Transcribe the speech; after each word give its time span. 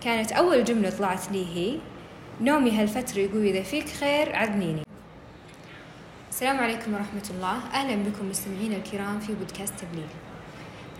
كانت 0.00 0.32
أول 0.32 0.64
جملة 0.64 0.90
طلعت 0.90 1.32
لي 1.32 1.46
هي 1.46 1.78
نومي 2.40 2.70
هالفترة 2.70 3.18
يقول 3.18 3.46
إذا 3.46 3.62
فيك 3.62 3.88
خير 3.88 4.36
عدنيني 4.36 4.82
السلام 6.30 6.58
عليكم 6.58 6.94
ورحمة 6.94 7.30
الله. 7.30 7.58
أهلا 7.74 7.94
بكم 7.94 8.28
مستمعينا 8.28 8.76
الكرام 8.76 9.20
في 9.20 9.34
بودكاست 9.34 9.74
تبليل 9.80 10.08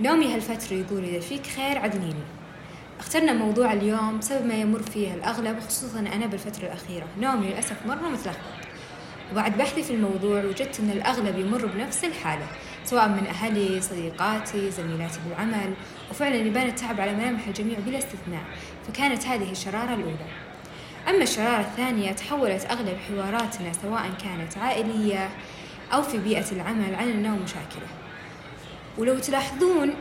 نومي 0.00 0.34
هالفترة 0.34 0.74
يقول 0.76 1.04
إذا 1.04 1.20
فيك 1.20 1.46
خير 1.46 1.78
عدنيني 1.78 2.24
اخترنا 3.00 3.32
موضوع 3.32 3.72
اليوم 3.72 4.18
بسبب 4.18 4.46
ما 4.46 4.54
يمر 4.54 4.82
فيه 4.82 5.14
الأغلب 5.14 5.60
خصوصا 5.60 6.00
أنا 6.00 6.26
بالفترة 6.26 6.66
الأخيرة. 6.66 7.06
نومي 7.20 7.46
للأسف 7.46 7.86
مرة 7.86 8.08
متلخبط. 8.08 8.40
وبعد 9.32 9.58
بحثي 9.58 9.82
في 9.82 9.92
الموضوع 9.92 10.44
وجدت 10.44 10.80
أن 10.80 10.90
الأغلب 10.90 11.38
يمر 11.38 11.66
بنفس 11.66 12.04
الحالة. 12.04 12.46
سواء 12.84 13.08
من 13.08 13.26
أهلي 13.26 13.80
صديقاتي 13.80 14.70
زميلاتي 14.70 15.18
بالعمل. 15.28 15.74
وفعلا 16.10 16.36
يبان 16.36 16.66
التعب 16.66 17.00
على 17.00 17.14
ملامح 17.14 17.46
الجميع 17.46 17.78
بلا 17.86 17.98
استثناء 17.98 18.42
فكانت 18.88 19.26
هذه 19.26 19.50
الشرارة 19.50 19.94
الأولى. 19.94 20.26
أما 21.08 21.22
الشرارة 21.22 21.60
الثانية 21.60 22.12
تحولت 22.12 22.66
أغلب 22.70 22.96
حواراتنا 23.08 23.72
سواء 23.82 24.10
كانت 24.24 24.58
عائلية 24.58 25.28
أو 25.92 26.02
في 26.02 26.18
بيئة 26.18 26.52
العمل 26.52 26.94
عن 26.94 27.08
النوم 27.08 27.42
مشاكلة. 27.42 27.88
ولو 28.98 29.18
تلاحظون 29.18 29.94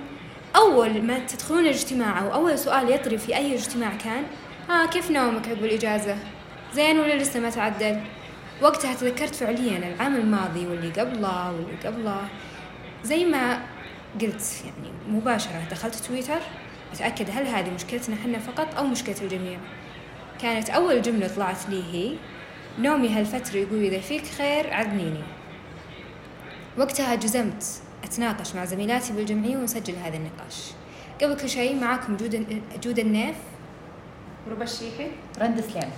أول 0.56 1.02
ما 1.02 1.20
تدخلون 1.20 1.60
الاجتماع 1.60 2.22
أو 2.22 2.34
أول 2.34 2.60
سؤال 2.60 2.92
يطري 2.92 3.18
في 3.18 3.36
أي 3.36 3.56
اجتماع 3.56 3.94
كان 4.04 4.24
آه 4.70 4.86
كيف 4.86 5.12
نومك 5.12 5.48
عقب 5.48 5.64
الإجازة؟ 5.64 6.18
زين 6.74 7.00
ولا 7.00 7.14
لسه 7.14 7.40
ما 7.40 7.50
تعدل؟ 7.50 8.02
وقتها 8.62 8.94
تذكرت 8.94 9.36
فعليا 9.36 9.78
العام 9.78 10.16
الماضي 10.16 10.68
واللي 10.68 10.90
قبله 10.90 11.52
واللي 11.52 11.88
قبله. 11.88 12.22
زي 13.04 13.26
ما 13.26 13.62
قلت 14.22 14.64
يعني 14.66 14.94
مباشرة 15.10 15.68
دخلت 15.72 15.96
تويتر 15.96 16.40
أتأكد 16.94 17.30
هل 17.30 17.48
هذه 17.48 17.70
مشكلتنا 17.70 18.16
حنا 18.16 18.40
فقط 18.40 18.76
أو 18.76 18.84
مشكلة 18.84 19.16
الجميع؟ 19.22 19.60
كانت 20.42 20.70
أول 20.70 21.02
جملة 21.02 21.28
طلعت 21.28 21.70
لي 21.70 21.84
هي 21.94 22.16
نومي 22.80 23.10
هالفترة 23.10 23.58
يقول 23.58 23.84
إذا 23.84 24.00
فيك 24.00 24.26
خير 24.26 24.74
عدنيني. 24.74 25.24
وقتها 26.78 27.16
جزمت 27.16 27.64
أتناقش 28.04 28.56
مع 28.56 28.66
زميلاتي 28.66 29.14
بالجمعية 29.14 29.58
ونسجل 29.58 29.96
هذا 29.96 30.18
النقاش. 30.18 30.72
قبل 31.22 31.38
كل 31.38 31.50
شيء 31.50 31.76
معاكم 31.76 32.18
جود 32.18 32.62
جود 32.84 33.00
النيف. 33.00 33.36
وربا 34.48 34.64
الشيحي 34.64 35.08
رند 35.42 35.62
سليم. 35.62 35.92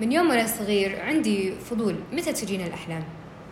من 0.00 0.12
يوم 0.12 0.28
وأنا 0.28 0.46
صغير 0.46 1.00
عندي 1.00 1.52
فضول 1.52 1.96
متى 2.12 2.32
تجينا 2.32 2.66
الأحلام؟ 2.66 3.04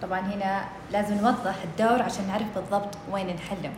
طبعا 0.03 0.21
هنا 0.21 0.65
لازم 0.93 1.15
نوضح 1.15 1.55
الدور 1.65 2.03
عشان 2.03 2.27
نعرف 2.27 2.47
بالضبط 2.55 2.95
وين 3.13 3.27
نحلم. 3.27 3.73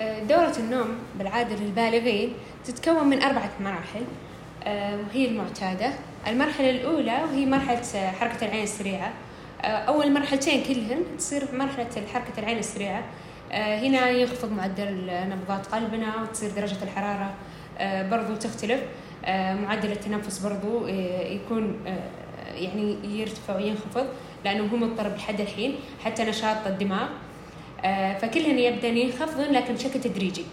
آه، 0.00 0.22
دورة 0.22 0.54
النوم 0.58 0.98
بالعادة 1.18 1.56
للبالغين 1.56 2.32
تتكون 2.64 3.08
من 3.08 3.22
أربعة 3.22 3.50
مراحل 3.60 4.04
آه، 4.64 4.96
وهي 4.96 5.28
المعتادة 5.28 5.90
المرحلة 6.26 6.70
الأولى 6.70 7.22
وهي 7.24 7.46
مرحلة 7.46 8.10
حركة 8.20 8.46
العين 8.46 8.62
السريعة. 8.62 9.12
أول 9.64 10.12
مرحلتين 10.12 10.64
كلهن 10.64 11.04
تصير 11.18 11.44
مرحلة 11.52 12.06
حركة 12.14 12.38
العين 12.38 12.58
السريعة. 12.58 13.02
هنا 13.52 14.10
ينخفض 14.10 14.52
معدل 14.52 15.10
نبضات 15.10 15.66
قلبنا 15.66 16.22
وتصير 16.22 16.50
درجة 16.50 16.76
الحرارة 16.82 17.34
برضو 18.10 18.34
تختلف. 18.34 18.80
معدل 19.62 19.92
التنفس 19.92 20.38
برضو 20.38 20.86
يكون 20.86 21.80
يعني 22.54 23.18
يرتفع 23.20 23.56
وينخفض. 23.56 24.06
لأنه 24.44 24.68
هو 24.72 24.76
مضطرب 24.76 25.16
لحد 25.16 25.40
الحين 25.40 25.74
حتى 26.04 26.24
نشاط 26.24 26.66
الدماغ. 26.66 27.08
آه، 27.84 28.18
فكلهن 28.18 28.58
يبدأ 28.58 28.88
ينخفضن 28.88 29.52
لكن 29.52 29.74
بشكل 29.74 30.00
تدريجي. 30.00 30.44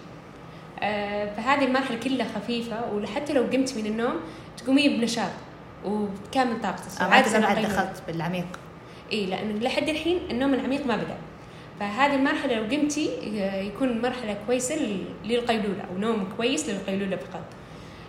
آه، 0.79 1.35
فهذه 1.35 1.65
المرحلة 1.65 1.99
كلها 1.99 2.27
خفيفة 2.35 2.93
وحتى 2.93 3.33
لو 3.33 3.43
قمت 3.43 3.77
من 3.77 3.85
النوم 3.85 4.15
تقومين 4.57 4.99
بنشاط 4.99 5.31
وبكامل 5.85 6.61
طاقتك. 6.61 7.01
عادة 7.01 7.39
بعد 7.39 7.61
دخلت 7.61 8.03
بالعميق. 8.07 8.47
إي 9.11 9.25
لأنه 9.25 9.59
لحد 9.59 9.89
الحين 9.89 10.19
النوم 10.31 10.53
العميق 10.53 10.85
ما 10.85 10.95
بدأ. 10.95 11.17
فهذه 11.79 12.15
المرحلة 12.15 12.55
لو 12.55 12.63
قمتي 12.63 13.09
آه، 13.39 13.61
يكون 13.61 14.01
مرحلة 14.01 14.37
كويسة 14.47 14.75
للقيلولة 15.25 15.81
أو 15.91 15.97
نوم 15.97 16.27
كويس 16.37 16.69
للقيلولة 16.69 17.15
فقط. 17.15 17.43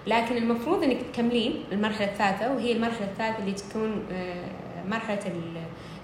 لكن 0.07 0.37
المفروض 0.37 0.83
إنك 0.83 0.99
تكملين 1.13 1.65
المرحلة 1.73 2.07
الثالثة 2.07 2.53
وهي 2.53 2.73
المرحلة 2.73 3.07
الثالثة 3.07 3.39
اللي 3.39 3.53
تكون 3.53 4.05
مرحلة 4.89 5.33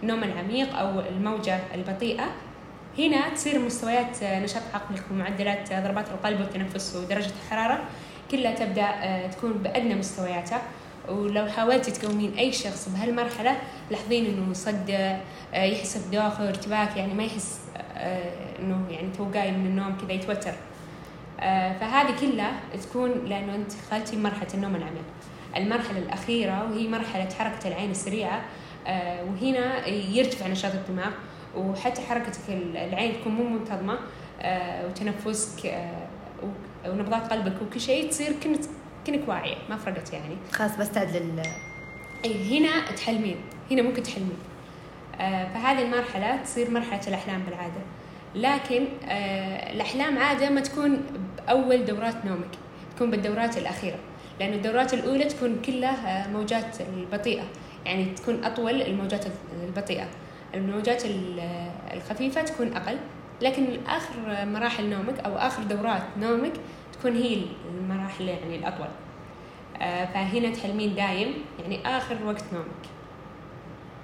النوم 0.03 0.25
العميق 0.25 0.77
أو 0.77 1.01
الموجة 1.01 1.59
البطيئة. 1.75 2.25
هنا 2.99 3.29
تصير 3.29 3.59
مستويات 3.59 4.25
نشاط 4.25 4.63
عقلك 4.75 5.03
ومعدلات 5.11 5.73
ضربات 5.73 6.09
القلب 6.09 6.41
والتنفس 6.41 6.97
ودرجة 6.97 7.33
الحرارة 7.45 7.85
كلها 8.31 8.55
تبدأ 8.55 8.83
آه، 8.83 9.27
تكون 9.27 9.53
بأدنى 9.53 9.95
مستوياتها. 9.95 10.63
ولو 11.09 11.47
حاولتي 11.47 11.91
تقومين 11.91 12.35
أي 12.39 12.53
شخص 12.53 12.89
بهالمرحلة 12.89 13.57
لاحظين 13.91 14.27
إنه 14.27 14.51
يصدع 14.51 15.17
آه، 15.55 15.65
يحس 15.65 15.97
بدوخ 15.97 16.41
ارتباك 16.41 16.97
يعني 16.97 17.15
ما 17.15 17.25
يحس 17.25 17.61
آه، 17.97 18.59
إنه 18.59 18.87
يعني 18.91 19.09
تو 19.17 19.25
قايم 19.25 19.59
من 19.59 19.67
النوم 19.67 19.97
كذا 19.97 20.13
يتوتر. 20.13 20.55
فهذه 21.81 22.15
كلها 22.21 22.53
تكون 22.83 23.11
لأنه 23.11 23.55
أنت 23.55 23.73
دخلتي 23.87 24.17
مرحلة 24.17 24.49
النوم 24.55 24.77
العميق. 24.77 25.05
المرحلة 25.57 25.99
الأخيرة 25.99 26.65
وهي 26.71 26.89
مرحلة 26.89 27.29
حركة 27.39 27.69
العين 27.69 27.91
السريعة 27.91 28.43
وهنا 29.29 29.87
يرتفع 29.89 30.47
نشاط 30.47 30.73
الدماغ 30.75 31.11
وحتى 31.57 32.03
حركتك 32.03 32.41
العين 32.49 33.21
تكون 33.21 33.33
مو 33.33 33.49
منتظمة 33.49 33.99
آه، 34.41 34.87
وتنفسك 34.87 35.67
آه، 35.67 36.09
ونبضات 36.87 37.33
قلبك 37.33 37.63
وكل 37.63 37.81
شيء 37.81 38.11
تصير 38.11 38.33
كنت 38.43 38.65
كنك 39.07 39.29
واعية 39.29 39.57
ما 39.71 39.77
فرقت 39.77 40.13
يعني. 40.13 40.37
خلاص 40.53 40.77
بستعد 40.77 41.17
لل 41.17 41.43
اي 42.25 42.59
هنا 42.59 42.91
تحلمين 42.97 43.37
هنا 43.71 43.83
ممكن 43.83 44.03
تحلمين. 44.03 44.39
آه 45.21 45.45
فهذه 45.45 45.83
المرحلة 45.83 46.37
تصير 46.37 46.71
مرحلة 46.71 47.09
الأحلام 47.09 47.43
بالعادة. 47.43 47.81
لكن 48.35 48.87
آه 49.09 49.73
الأحلام 49.73 50.19
عادة 50.19 50.51
ما 50.51 50.61
تكون 50.61 51.01
بأول 51.47 51.85
دورات 51.85 52.25
نومك 52.25 52.51
تكون 52.97 53.11
بالدورات 53.11 53.59
الأخيرة 53.59 53.99
لأن 54.41 54.53
الدورات 54.53 54.95
الأولى 54.95 55.25
تكون 55.25 55.63
كلها 55.67 56.29
موجات 56.29 56.81
البطيئة. 56.81 57.45
يعني 57.87 58.05
تكون 58.05 58.45
أطول 58.45 58.83
الموجات 58.83 59.25
البطيئة. 59.63 60.07
الموجات 60.55 61.03
الخفيفة 61.93 62.43
تكون 62.43 62.73
أقل 62.77 62.99
لكن 63.43 63.67
آخر 63.87 64.47
مراحل 64.47 64.91
نومك 64.91 65.19
أو 65.19 65.37
آخر 65.37 65.63
دورات 65.63 66.03
نومك 66.21 66.53
تكون 66.93 67.17
هي 67.17 67.43
المراحل 67.79 68.29
يعني 68.29 68.57
الأطول. 68.57 68.89
آه، 69.81 70.05
فهنا 70.05 70.51
تحلمين 70.51 70.95
دايم 70.95 71.35
يعني 71.63 71.87
آخر 71.87 72.17
وقت 72.27 72.45
نومك. 72.53 72.85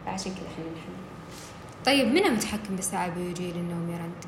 فعشان 0.07 0.33
كذا 0.33 0.47
إحنا 0.53 0.65
نحلم. 0.65 0.99
طيب 1.87 2.09
من 2.09 2.27
المتحكم 2.27 2.77
بالساعة 2.77 3.07
البيولوجية 3.07 3.53
للنوم 3.53 3.91
يا 3.91 3.99
رند؟ 3.99 4.25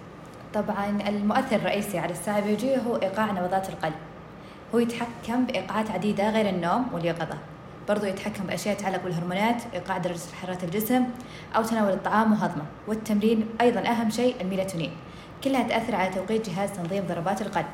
طبعا 0.55 1.09
المؤثر 1.09 1.57
الرئيسي 1.57 1.99
على 1.99 2.13
الساعة 2.13 2.39
البيولوجية 2.39 2.77
هو 2.77 2.97
إيقاع 2.97 3.33
نبضات 3.33 3.69
القلب. 3.69 3.95
هو 4.75 4.79
يتحكم 4.79 5.45
بإيقاعات 5.45 5.91
عديدة 5.91 6.31
غير 6.31 6.49
النوم 6.49 6.87
واليقظة. 6.93 7.39
برضو 7.91 8.07
يتحكم 8.07 8.45
بأشياء 8.45 8.77
تتعلق 8.77 9.05
بالهرمونات 9.05 9.63
إيقاع 9.75 9.99
درجة 9.99 10.21
حرارة 10.43 10.65
الجسم 10.65 11.05
أو 11.57 11.63
تناول 11.63 11.93
الطعام 11.93 12.33
وهضمه 12.33 12.65
والتمرين 12.89 13.47
أيضا 13.61 13.81
أهم 13.81 14.11
شيء 14.11 14.35
الميلاتونين. 14.41 14.91
كلها 15.45 15.63
تأثر 15.63 15.95
على 15.95 16.11
توقيت 16.11 16.51
جهاز 16.51 16.73
تنظيم 16.73 17.05
ضربات 17.09 17.43
القلب. 17.43 17.67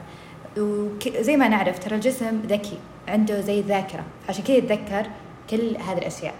وزي 1.21 1.37
ما 1.37 1.49
نعرف 1.49 1.78
ترى 1.78 1.94
الجسم 1.94 2.43
ذكي 2.47 2.78
عنده 3.09 3.41
زي 3.41 3.60
الذاكرة 3.60 4.05
عشان 4.28 4.44
كذا 4.44 4.56
يتذكر 4.56 5.06
كل 5.50 5.76
هذه 5.76 5.99
الأشياء. 5.99 6.34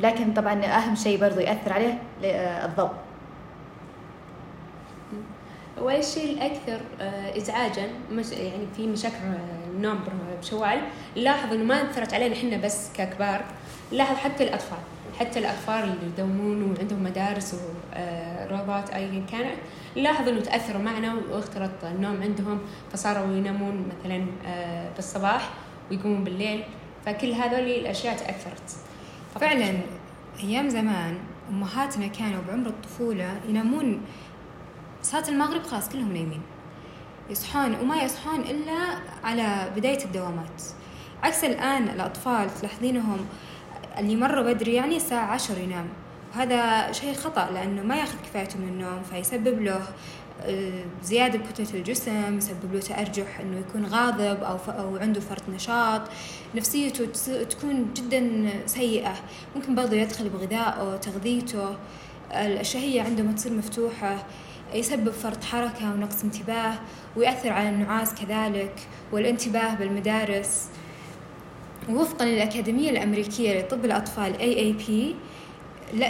لكن 0.00 0.32
طبعا 0.32 0.64
أهم 0.64 0.94
شيء 0.94 1.20
برضو 1.20 1.40
يأثر 1.40 1.72
عليه 1.72 1.98
الضوء. 2.64 2.90
والشيء 5.80 6.32
الأكثر 6.32 6.80
آه، 7.00 7.36
إزعاجا 7.36 7.88
يعني 8.32 8.66
في 8.76 8.86
مشاكل 8.86 9.14
النوم 9.74 9.98
بشوال. 10.44 10.80
نلاحظ 11.16 11.52
إنه 11.52 11.64
ما 11.64 11.90
أثرت 11.90 12.14
علينا 12.14 12.34
إحنا 12.34 12.56
بس 12.56 12.92
ككبار 12.96 13.44
نلاحظ 13.92 14.16
حتى 14.16 14.44
الأطفال. 14.44 14.78
حتى 15.18 15.38
الأطفال 15.38 15.84
اللي 15.84 16.06
يدومون 16.06 16.62
وعندهم 16.62 17.02
مدارس 17.02 17.54
وروضات 17.54 18.90
آه، 18.90 18.96
أيا 18.96 19.24
كانت. 19.32 19.56
نلاحظ 19.96 20.28
إنه 20.28 20.40
تأثروا 20.40 20.82
معنا 20.82 21.14
واختلط 21.30 21.84
النوم 21.84 22.22
عندهم 22.22 22.58
فصاروا 22.92 23.36
ينامون 23.36 23.88
مثلا 23.88 24.26
آه، 24.46 24.90
بالصباح 24.96 25.50
ويقومون 25.90 26.24
بالليل. 26.24 26.64
فكل 27.06 27.32
هذول 27.32 27.60
الأشياء 27.60 28.16
تأثرت. 28.16 28.76
فعلا 29.40 29.74
أيام 30.42 30.68
زمان 30.68 31.18
أمهاتنا 31.50 32.06
كانوا 32.06 32.40
بعمر 32.48 32.66
الطفولة 32.66 33.40
ينامون. 33.48 34.00
صلاة 35.02 35.28
المغرب 35.28 35.62
خلاص 35.62 35.88
كلهم 35.88 36.12
نايمين. 36.12 36.42
يصحون 37.30 37.74
وما 37.80 38.02
يصحون 38.02 38.40
إلا 38.40 38.98
على 39.24 39.70
بداية 39.76 40.04
الدوامات. 40.04 40.62
عكس 41.22 41.44
الآن 41.44 41.88
الأطفال 41.88 42.54
تلاحظينهم 42.60 43.26
اللي 43.98 44.16
مرة 44.16 44.42
بدري 44.42 44.74
يعني 44.74 44.96
الساعة 44.96 45.26
عشر 45.26 45.58
ينام. 45.58 45.88
وهذا 46.34 46.92
شيء 46.92 47.14
خطأ 47.14 47.50
لأنه 47.50 47.82
ما 47.82 47.96
يأخذ 47.96 48.16
كفايته 48.24 48.58
من 48.58 48.68
النوم 48.68 49.02
فيسبب 49.10 49.62
له 49.62 49.80
آه، 50.42 50.84
زيادة 51.02 51.38
بكتلة 51.38 51.66
الجسم 51.74 52.38
يسبب 52.38 52.74
له 52.74 52.80
تأرجح 52.80 53.40
إنه 53.40 53.58
يكون 53.58 53.86
غاضب 53.86 54.42
أو 54.42 54.58
أو 54.68 54.96
عنده 54.96 55.20
فرط 55.20 55.42
نشاط. 55.54 56.02
نفسيته 56.54 57.06
تكون 57.44 57.94
جدا 57.96 58.50
سيئة. 58.66 59.14
ممكن 59.56 59.74
برضه 59.74 59.96
يدخل 59.96 60.28
بغذائه 60.28 60.96
تغذيته. 61.02 61.76
الشهية 62.32 63.02
عندما 63.02 63.32
تصير 63.32 63.52
مفتوحة. 63.52 64.26
يسبب 64.74 65.10
فرط 65.10 65.44
حركة 65.44 65.92
ونقص 65.92 66.24
انتباه 66.24 66.74
ويأثر 67.16 67.52
على 67.52 67.68
النعاس 67.68 68.14
كذلك 68.14 68.74
والانتباه 69.12 69.74
بالمدارس. 69.74 70.68
ووفقا 71.90 72.24
للأكاديمية 72.24 72.90
الأمريكية 72.90 73.60
لطب 73.60 73.84
الأطفال 73.84 74.34
AAP 74.34 74.90
لا 75.94 76.08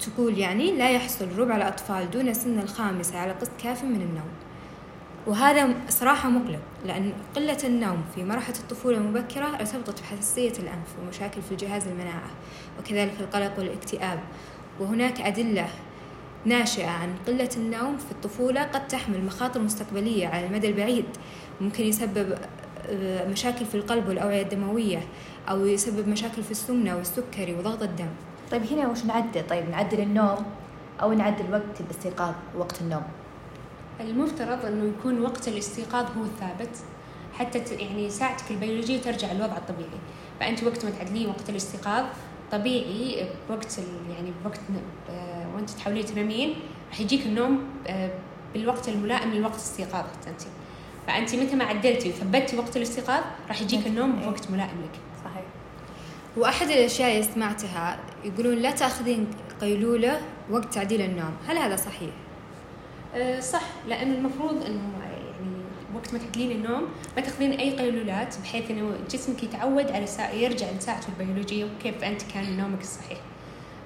تقول 0.00 0.38
يعني 0.38 0.72
لا 0.72 0.90
يحصل 0.90 1.38
ربع 1.38 1.56
الأطفال 1.56 2.10
دون 2.10 2.34
سن 2.34 2.58
الخامسة 2.58 3.18
على 3.18 3.32
قسط 3.32 3.50
كاف 3.62 3.84
من 3.84 4.00
النوم. 4.00 4.30
وهذا 5.26 5.74
صراحة 5.88 6.28
مقلق 6.28 6.60
لأن 6.86 7.12
قلة 7.36 7.58
النوم 7.64 8.04
في 8.14 8.24
مرحلة 8.24 8.56
الطفولة 8.56 8.98
المبكرة 8.98 9.46
ارتبطت 9.46 10.00
بحساسية 10.00 10.52
الأنف 10.58 10.88
ومشاكل 11.02 11.42
في 11.42 11.56
جهاز 11.56 11.86
المناعة 11.86 12.30
وكذلك 12.78 13.14
القلق 13.20 13.58
والاكتئاب. 13.58 14.20
وهناك 14.80 15.20
أدلة 15.20 15.68
ناشئة 16.46 16.86
عن 16.86 17.14
قلة 17.26 17.48
النوم 17.56 17.96
في 17.96 18.12
الطفولة 18.12 18.62
قد 18.62 18.88
تحمل 18.88 19.24
مخاطر 19.24 19.60
مستقبلية 19.60 20.28
على 20.28 20.46
المدى 20.46 20.68
البعيد. 20.68 21.04
ممكن 21.60 21.84
يسبب 21.84 22.38
آه، 22.88 23.28
مشاكل 23.28 23.66
في 23.66 23.74
القلب 23.74 24.08
والأوعية 24.08 24.42
الدموية 24.42 25.02
أو 25.48 25.66
يسبب 25.66 26.08
مشاكل 26.08 26.42
في 26.42 26.50
السمنة 26.50 26.96
والسكري 26.96 27.54
وضغط 27.54 27.82
الدم. 27.82 28.08
طيب 28.50 28.62
هنا 28.72 28.88
وش 28.88 29.04
نعدل؟ 29.04 29.46
طيب 29.46 29.70
نعدل 29.70 30.00
النوم 30.00 30.46
أو 31.02 31.12
نعدل 31.12 31.52
وقت 31.52 31.80
الاستيقاظ 31.80 32.34
وقت 32.56 32.80
النوم؟ 32.80 33.02
المفترض 34.00 34.64
أنه 34.66 34.92
يكون 34.98 35.20
وقت 35.20 35.48
الاستيقاظ 35.48 36.04
هو 36.18 36.24
الثابت. 36.24 36.76
حتى 37.32 37.58
يعني 37.58 38.10
ساعتك 38.10 38.50
البيولوجية 38.50 39.00
ترجع 39.00 39.32
للوضع 39.32 39.56
الطبيعي. 39.56 40.00
فأنت 40.40 40.64
وقت 40.64 40.84
ما 40.84 40.90
تعدلين 40.90 41.28
وقت 41.28 41.50
الاستيقاظ 41.50 42.04
طبيعي 42.52 43.28
بوقت 43.48 43.78
يعني 44.16 44.32
بوقت 44.44 44.60
آه، 45.10 45.46
وانت 45.54 45.70
تحاولين 45.70 46.04
تنامين 46.04 46.54
راح 46.90 47.00
يجيك 47.00 47.26
النوم 47.26 47.64
آه، 47.86 48.10
بالوقت 48.54 48.88
الملائم 48.88 49.34
لوقت 49.34 49.56
استيقاظك 49.56 50.28
انت. 50.28 50.42
فأنت 51.06 51.34
متى 51.34 51.56
ما 51.56 51.64
عدلتي 51.64 52.08
وثبتي 52.08 52.56
وقت 52.56 52.76
الاستيقاظ 52.76 53.22
راح 53.48 53.62
يجيك 53.62 53.86
النوم 53.86 54.12
بوقت 54.12 54.50
ملائم 54.50 54.82
لك. 54.82 55.00
صحيح. 55.24 55.44
وأحد 56.36 56.66
الأشياء 56.70 57.12
اللي 57.12 57.22
سمعتها 57.34 57.98
يقولون 58.24 58.54
لا 58.54 58.70
تأخذين 58.70 59.26
قيلولة 59.60 60.20
وقت 60.50 60.74
تعديل 60.74 61.00
النوم 61.02 61.32
هل 61.48 61.58
هذا 61.58 61.76
صحيح؟ 61.76 62.10
أه 63.14 63.40
صح 63.40 63.62
لأن 63.88 64.12
المفروض 64.12 64.64
انه 64.66 64.80
وقت 65.96 66.12
ما 66.12 66.18
تعدلين 66.18 66.50
النوم 66.50 66.88
ما 67.16 67.22
تاخذين 67.22 67.52
أي 67.52 67.70
قيلولات 67.70 68.34
بحيث 68.42 68.70
إنه 68.70 68.94
جسمك 69.10 69.42
يتعود 69.42 69.90
على 69.90 70.06
ساعة 70.06 70.30
يرجع 70.30 70.66
لساعته 70.70 71.06
البيولوجية 71.08 71.64
وكيف 71.64 72.04
أنت 72.04 72.22
كان 72.22 72.56
نومك 72.56 72.80
الصحيح. 72.80 73.18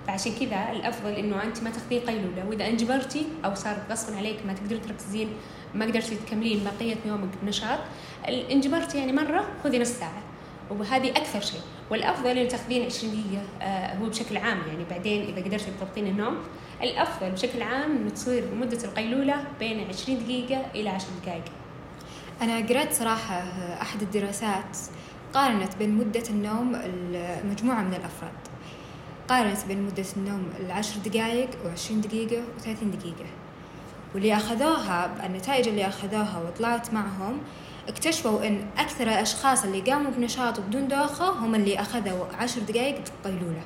فعشان 0.06 0.32
كذا 0.40 0.72
الأفضل 0.72 1.10
إنه 1.10 1.42
أنت 1.42 1.62
ما 1.62 1.70
تاخذين 1.70 2.00
قيلولة. 2.00 2.48
وإذا 2.48 2.68
انجبرتي 2.68 3.26
أو 3.44 3.54
صار 3.54 3.76
غصبا 3.90 4.16
عليك 4.16 4.36
ما 4.46 4.52
تقدرين 4.52 4.82
تركزين 4.82 5.28
ما 5.74 5.84
قدرتي 5.84 6.16
تكملين 6.16 6.64
بقية 6.64 6.96
يومك 7.06 7.28
بنشاط 7.42 7.78
انجبرتي 8.28 8.98
يعني 8.98 9.12
مرة 9.12 9.48
خذي 9.64 9.78
نص 9.78 9.88
ساعة. 9.88 10.22
وهذه 10.70 11.10
أكثر 11.10 11.40
شيء. 11.40 11.60
والأفضل 11.90 12.38
ان 12.38 12.48
تاخذين 12.48 12.86
20 12.86 13.12
دقيقة 13.12 13.42
آه 13.62 13.94
هو 13.96 14.08
بشكل 14.08 14.36
عام 14.36 14.58
يعني 14.68 14.84
بعدين 14.90 15.22
إذا 15.22 15.44
قدرتي 15.44 15.70
تضبطين 15.80 16.06
النوم. 16.06 16.36
الأفضل 16.82 17.30
بشكل 17.30 17.62
عام 17.62 17.96
إنه 17.96 18.10
تصير 18.10 18.44
مدة 18.54 18.84
القيلولة 18.84 19.44
بين 19.58 19.88
20 19.88 20.18
دقيقة 20.18 20.66
إلى 20.74 20.88
10 20.88 21.08
دقائق. 21.24 21.44
أنا 22.42 22.66
قرأت 22.66 22.92
صراحة 22.92 23.42
أحد 23.82 24.02
الدراسات 24.02 24.78
قارنت 25.34 25.76
بين 25.76 25.94
مدة 25.94 26.22
النوم 26.30 26.72
مجموعه 27.44 27.82
من 27.82 27.94
الأفراد. 27.94 28.32
قارنت 29.28 29.64
بين 29.68 29.82
مدة 29.82 30.04
النوم 30.16 30.48
العشر 30.60 31.00
دقائق 31.00 31.50
وعشرين 31.64 32.00
دقيقة 32.00 32.42
وثلاثين 32.56 32.90
دقيقة. 32.90 33.26
واللي 34.14 34.36
أخذوها 34.36 35.26
النتائج 35.26 35.68
اللي 35.68 35.86
أخذوها 35.88 36.42
وطلعت 36.46 36.94
معهم 36.94 37.38
اكتشفوا 37.88 38.46
أن 38.46 38.66
أكثر 38.78 39.04
الأشخاص 39.04 39.64
اللي 39.64 39.80
قاموا 39.80 40.10
بنشاط 40.10 40.58
وبدون 40.58 40.88
دوخة 40.88 41.30
هم 41.30 41.54
اللي 41.54 41.80
أخذوا 41.80 42.24
عشر 42.38 42.60
دقائق 42.60 43.02
قيلولة 43.24 43.62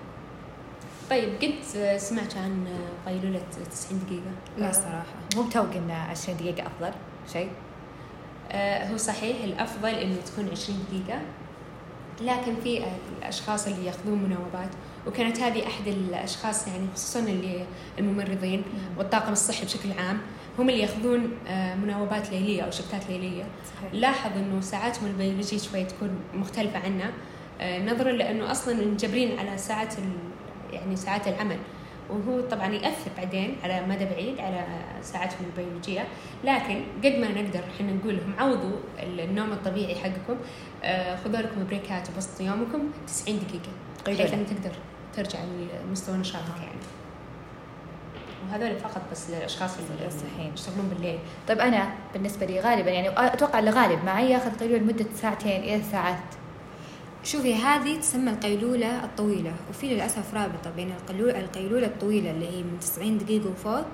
طيب 1.10 1.28
قد 1.42 1.54
سمعت 1.98 2.36
عن 2.36 2.66
قيلولة 3.06 3.42
90 3.70 4.00
دقيقة؟ 4.06 4.30
لا 4.58 4.72
صراحة. 4.72 5.14
مو 5.36 5.42
بتو 5.42 5.60
قلنا 5.62 5.94
20 6.02 6.36
دقيقة 6.38 6.66
أفضل؟ 6.66 6.92
شيء؟ 7.32 7.50
آه 8.54 8.88
هو 8.92 8.96
صحيح 8.96 9.44
الأفضل 9.44 9.88
إنه 9.88 10.16
تكون 10.26 10.48
20 10.52 10.78
دقيقة 10.90 11.20
لكن 12.20 12.54
في 12.62 12.84
الأشخاص 13.18 13.66
اللي 13.66 13.86
يأخذون 13.86 14.18
مناوبات 14.22 14.68
وكانت 15.06 15.40
هذه 15.40 15.66
أحد 15.66 15.86
الأشخاص 15.86 16.66
يعني 16.68 16.86
خصوصا 16.94 17.20
اللي 17.20 17.64
الممرضين 17.98 18.62
والطاقم 18.98 19.32
الصحي 19.32 19.64
بشكل 19.64 19.92
عام 19.92 20.18
هم 20.58 20.70
اللي 20.70 20.80
يأخذون 20.80 21.30
آه، 21.46 21.74
مناوبات 21.74 22.30
ليلية 22.30 22.62
أو 22.62 22.70
شفتات 22.70 23.10
ليلية. 23.10 23.44
صحيح. 23.76 23.92
لاحظ 23.92 24.30
إنه 24.36 24.60
ساعاتهم 24.60 25.06
البيولوجيه 25.06 25.58
شوي 25.58 25.84
تكون 25.84 26.10
مختلفة 26.34 26.78
عنا. 26.78 27.10
آه، 27.60 27.84
نظرا 27.84 28.12
لأنه 28.12 28.50
أصلا 28.50 28.86
مجبرين 28.86 29.38
على 29.38 29.58
ساعات 29.58 29.94
يعني 30.72 30.96
ساعات 30.96 31.28
العمل. 31.28 31.58
وهو 32.10 32.40
طبعا 32.40 32.66
يأثر 32.66 33.10
بعدين 33.16 33.56
على 33.64 33.86
مدى 33.86 34.04
بعيد 34.04 34.40
على 34.40 34.66
ساعاتهم 35.02 35.46
البيولوجية. 35.46 36.04
لكن 36.44 36.82
قد 37.04 37.12
ما 37.18 37.28
نقدر 37.28 37.60
إحنا 37.76 37.92
نقول 37.92 38.16
لهم 38.16 38.34
عوضوا 38.38 38.78
النوم 39.02 39.52
الطبيعي 39.52 39.94
حقكم 39.94 40.36
آه، 40.84 41.16
خذوا 41.16 41.40
لكم 41.40 41.66
بريكات 41.66 42.08
بسط 42.16 42.40
يومكم 42.40 42.90
90 43.06 43.38
دقيقة. 43.38 43.70
بحيث 44.06 44.34
إنك 44.34 44.46
تقدر 44.48 44.76
ترجع 45.16 45.38
لمستوى 45.88 46.16
نشاطك 46.16 46.56
يعني. 46.62 46.80
وهذول 48.50 48.78
فقط 48.78 49.02
بس 49.12 49.30
للأشخاص 49.30 49.76
اللي 49.78 50.10
صحيح. 50.10 50.52
يشتغلون 50.54 50.88
بالليل. 50.88 51.18
طيب 51.48 51.58
أنا 51.58 51.88
بالنسبة 52.12 52.46
لي 52.46 52.60
غالبا 52.60 52.90
يعني 52.90 53.08
أتوقع 53.16 53.58
الغالب 53.58 54.04
معي 54.04 54.30
ياخذ 54.30 54.58
قيلوله 54.58 54.78
لمده 54.82 55.06
ساعتين 55.14 55.62
إلى 55.62 55.82
ساعات. 55.82 56.18
شوفي 57.24 57.54
هذه 57.54 58.00
تسمى 58.00 58.30
القيلولة 58.30 59.04
الطويلة 59.04 59.52
وفي 59.70 59.94
للأسف 59.94 60.34
رابطة 60.34 60.70
بين 60.76 60.92
القيلولة 61.36 61.86
الطويلة 61.86 62.30
اللي 62.30 62.48
هي 62.48 62.62
من 62.62 62.78
90 62.80 63.18
دقيقة 63.18 63.50
وفوق 63.50 63.86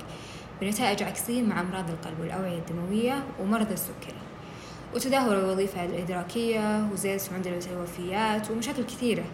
بنتائج 0.60 1.02
عكسية 1.02 1.42
مع 1.42 1.60
أمراض 1.60 1.90
القلب 1.90 2.20
والأوعية 2.20 2.58
الدموية 2.58 3.22
ومرض 3.40 3.72
السكري. 3.72 4.14
وتدهور 4.94 5.38
الوظيفة 5.38 5.84
الإدراكية 5.84 6.88
وزيادة 6.92 7.22
معدل 7.32 7.58
الوفيات 7.72 8.50
ومشاكل 8.50 8.82
كثيرة. 8.82 9.24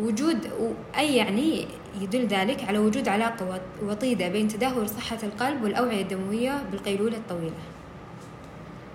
وجود 0.00 0.50
أي 0.98 1.16
يعني 1.16 1.66
يدل 2.00 2.26
ذلك 2.26 2.64
على 2.64 2.78
وجود 2.78 3.08
علاقة 3.08 3.60
وطيدة 3.82 4.28
بين 4.28 4.48
تدهور 4.48 4.86
صحة 4.86 5.18
القلب 5.22 5.62
والأوعية 5.62 6.02
الدموية 6.02 6.62
بالقيلولة 6.72 7.16
الطويلة. 7.16 7.58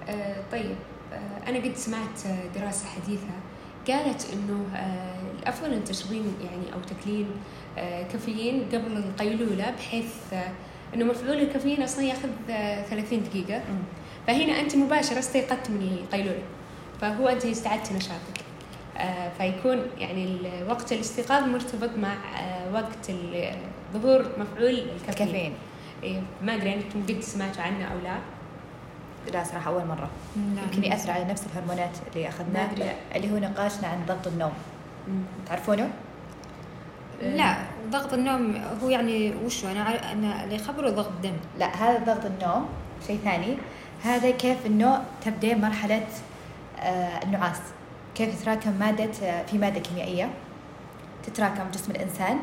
آه 0.10 0.44
طيب 0.52 0.76
آه 1.14 1.50
أنا 1.50 1.58
قد 1.58 1.76
سمعت 1.76 2.20
دراسة 2.56 2.86
حديثة 2.86 3.28
قالت 3.88 4.28
إنه 4.34 4.66
آه 4.76 5.16
الأفضل 5.40 5.74
أن 5.74 5.84
تشربين 5.84 6.36
يعني 6.44 6.74
أو 6.74 6.80
تاكلين 6.80 7.28
آه 7.78 8.04
كافيين 8.04 8.66
قبل 8.74 8.98
القيلولة 8.98 9.72
بحيث 9.72 10.34
آه 10.34 10.52
إنه 10.96 11.06
مفعول 11.06 11.38
الكافيين 11.38 11.82
أصلا 11.84 12.04
ياخذ 12.06 12.30
آه 12.50 12.82
30 12.84 13.24
دقيقة. 13.24 13.62
فهنا 14.28 14.60
أنت 14.60 14.76
مباشرة 14.76 15.20
استيقظت 15.20 15.70
من 15.70 15.98
القيلولة. 16.02 16.44
فهو 17.02 17.28
أنت 17.28 17.46
استعدت 17.46 17.92
نشاطك. 17.92 18.42
فيكون 19.38 19.82
يعني 19.98 20.38
وقت 20.70 20.92
الاستيقاظ 20.94 21.44
مرتبط 21.44 21.90
مع 21.98 22.16
وقت 22.74 23.12
ظهور 23.94 24.26
مفعول 24.38 24.80
الكافيين. 25.10 25.54
إيه 26.04 26.22
ما 26.44 26.56
أدري 26.56 26.74
أنتم 26.74 27.04
قد 27.10 27.20
سمعتوا 27.22 27.62
عنه 27.64 27.86
أو 27.86 28.00
لا. 28.04 28.18
لا 29.34 29.44
صراحة 29.44 29.72
أول 29.72 29.86
مرة. 29.86 30.10
يمكن 30.36 30.84
ياثر 30.84 31.12
على 31.12 31.24
نفس 31.24 31.46
الهرمونات 31.46 31.92
اللي 32.08 32.30
أخذناه 32.30 32.70
اللي 33.16 33.32
هو 33.32 33.38
نقاشنا 33.38 33.88
عن 33.88 34.06
ضغط 34.08 34.28
النوم. 34.28 34.54
تعرفونه؟ 35.48 35.90
لا 37.22 37.58
ضغط 37.90 38.14
النوم 38.14 38.64
هو 38.84 38.90
يعني 38.90 39.34
وش 39.46 39.66
أنا 39.66 40.12
أنا 40.12 40.44
اللي 40.44 40.58
خبره 40.58 40.90
ضغط 40.90 41.08
الدم 41.08 41.34
لا 41.60 41.68
هذا 41.76 42.04
ضغط 42.04 42.26
النوم. 42.26 42.70
شيء 43.08 43.20
ثاني 43.24 43.58
هذا 44.04 44.32
كيف 44.32 44.66
انه 44.66 45.04
تبدأ 45.26 45.56
مرحلة 45.56 46.08
آه 46.80 47.24
النعاس. 47.24 47.60
كيف 48.16 48.42
تتراكم 48.42 48.72
مادة 48.80 49.12
في 49.52 49.58
مادة 49.58 49.80
كيميائية. 49.80 50.30
تتراكم 51.26 51.64
جسم 51.74 51.92
الإنسان. 51.92 52.40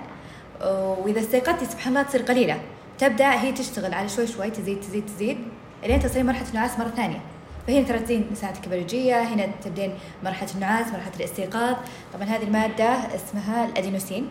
وإذا 0.64 1.20
استيقظتي 1.20 1.64
سبحان 1.64 1.88
الله 1.96 2.02
تصير 2.02 2.22
قليلة. 2.22 2.60
تبدأ 2.98 3.40
هي 3.40 3.52
تشتغل 3.52 3.94
على 3.94 4.08
شوي 4.08 4.26
شوي 4.26 4.50
تزيد 4.50 4.80
تزيد 4.80 5.06
تزيد. 5.06 5.38
لين 5.86 6.00
تصير 6.00 6.24
مرحلة 6.24 6.48
النعاس 6.48 6.78
مرة 6.78 6.88
ثانية. 6.88 7.20
فهنا 7.66 7.82
ترى 7.82 7.98
تزين 7.98 8.26
ساعتك 8.34 8.64
البيولوجية 8.64 9.22
هنا 9.22 9.48
تبدين 9.64 9.94
مرحلة 10.24 10.48
النعاس 10.54 10.86
مرحلة 10.86 11.14
الاستيقاظ. 11.16 11.76
طبعا 12.14 12.24
هذه 12.24 12.42
المادة 12.42 12.88
اسمها 13.14 13.64
الأدينوسين. 13.64 14.28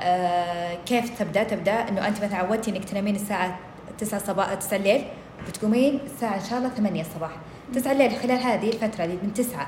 آه 0.00 0.78
كيف 0.86 1.18
تبدأ؟ 1.18 1.42
تبدأ 1.42 1.88
إنه 1.88 2.08
أنت 2.08 2.24
مثلا 2.24 2.36
عودتي 2.36 2.70
إنك 2.70 2.84
تنامين 2.84 3.14
الساعة 3.14 3.58
9 3.98 4.20
صباح 4.20 4.54
9 4.54 4.76
الليل 4.76 5.04
بتقومين 5.48 6.00
الساعة 6.06 6.34
إن 6.34 6.44
شاء 6.50 6.58
الله 6.58 6.68
8 6.68 7.00
الصباح. 7.00 7.30
9 7.74 7.92
الليل 7.92 8.16
خلال 8.16 8.38
هذه 8.40 8.68
الفترة 8.68 9.04
اللي 9.04 9.18
من 9.22 9.34
9 9.34 9.66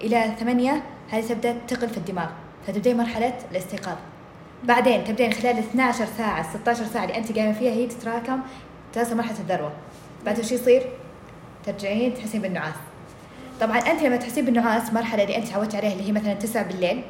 إلى 0.00 0.32
8 0.40 0.82
هذه 1.10 1.26
تبدأ 1.26 1.56
تقل 1.68 1.88
في 1.88 1.96
الدماغ. 1.96 2.28
فتبدأي 2.66 2.94
مرحلة 2.94 3.34
الاستيقاظ. 3.50 3.96
بعدين 4.64 5.04
تبدين 5.04 5.32
خلال 5.32 5.58
12 5.58 6.06
ساعة 6.18 6.42
16 6.58 6.84
ساعة 6.84 7.04
اللي 7.04 7.16
أنت 7.16 7.32
قايمة 7.32 7.52
فيها 7.52 7.72
هي 7.72 7.86
تتراكم 7.86 8.40
تصل 8.92 9.16
مرحلة 9.16 9.38
الذروة. 9.40 9.72
بعد 10.26 10.38
وش 10.38 10.52
يصير 10.52 10.82
ترجعين 11.66 12.14
تحسين 12.14 12.42
بالنعاس 12.42 12.74
طبعا 13.60 13.78
أنت 13.78 14.02
لما 14.02 14.16
تحسين 14.16 14.44
بالنعاس 14.44 14.92
مرحلة 14.92 15.22
اللي 15.22 15.36
أنت 15.36 15.48
تعودتي 15.48 15.76
عليها 15.76 15.92
اللي 15.92 16.08
هي 16.08 16.12
مثلا 16.12 16.34
9 16.34 16.62
بالليل 16.62 17.02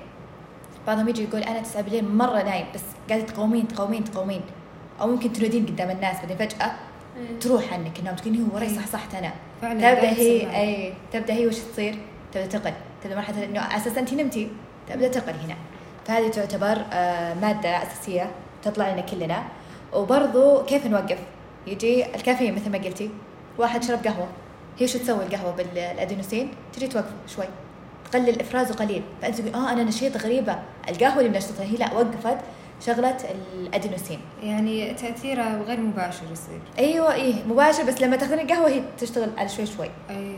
بعضهم 0.86 1.08
يجي 1.08 1.22
يقول 1.24 1.42
أنا 1.42 1.60
9 1.60 1.82
بالليل 1.82 2.04
مرة 2.14 2.42
نايم 2.42 2.66
بس 2.74 2.80
قاعدة 3.08 3.24
تقومين 3.24 3.68
تقومين 3.68 4.04
تقومين 4.04 4.40
أو 5.00 5.06
ممكن 5.06 5.32
تنودين 5.32 5.66
قدام 5.66 5.90
الناس 5.90 6.16
بعدين 6.16 6.36
فجأة 6.36 6.72
إيه. 7.16 7.38
تروح 7.40 7.72
عنك 7.72 7.98
النوم 7.98 8.14
تقولين 8.14 8.42
هو 8.42 8.56
وراي 8.56 8.74
صح 8.74 8.86
صحت 8.86 9.14
أنا 9.14 9.32
فعلا 9.62 9.94
تبدأ 9.94 10.08
هي. 10.10 10.60
اي 10.60 10.92
تبدأ 11.12 11.34
هي 11.34 11.46
وش 11.46 11.58
تصير؟ 11.58 11.98
تبدأ 12.32 12.46
تقل 12.46 12.72
تبدأ 13.04 13.16
مرحلة 13.16 13.44
إنه 13.44 13.60
أساسا 13.60 14.00
انت 14.00 14.14
نمتي 14.14 14.48
تبدأ 14.88 15.08
تقل 15.08 15.34
هنا 15.44 15.56
فهذه 16.06 16.28
تعتبر 16.28 16.84
آه، 16.92 17.34
مادة 17.34 17.82
أساسية 17.82 18.30
تطلع 18.62 18.92
لنا 18.92 19.00
كلنا 19.00 19.42
وبرضو 19.92 20.64
كيف 20.64 20.86
نوقف؟ 20.86 21.18
يجي 21.66 22.14
الكافيين 22.14 22.54
مثل 22.54 22.70
ما 22.70 22.78
قلتي. 22.78 23.10
واحد 23.58 23.82
شرب 23.82 24.06
قهوة. 24.06 24.28
هي 24.78 24.88
شو 24.88 24.98
تسوي 24.98 25.24
القهوة 25.24 25.52
بالأدينوسين؟ 25.52 26.50
تجي 26.72 26.86
توقف 26.86 27.12
شوي. 27.36 27.44
تقلل 28.10 28.40
افرازه 28.40 28.74
قليل. 28.74 29.02
فأنت 29.22 29.40
تقول 29.40 29.54
آه 29.54 29.72
أنا 29.72 29.84
نشيط 29.84 30.16
غريبة. 30.16 30.58
القهوة 30.88 31.18
اللي 31.18 31.28
منشطتها 31.28 31.64
هي 31.64 31.76
لا 31.76 31.92
وقفت 31.92 32.38
شغلت 32.86 33.26
الأدينوسين. 33.54 34.20
يعني 34.42 34.94
تاثيره 34.94 35.62
غير 35.62 35.80
مباشر 35.80 36.22
يصير. 36.32 36.60
أيوه 36.78 37.14
إيه 37.14 37.34
مباشر 37.48 37.82
بس 37.82 38.02
لما 38.02 38.16
تأخذين 38.16 38.40
القهوة 38.40 38.68
هي 38.68 38.82
تشتغل 38.98 39.30
على 39.38 39.48
شوي 39.48 39.66
شوي. 39.66 39.90
اي 40.10 40.36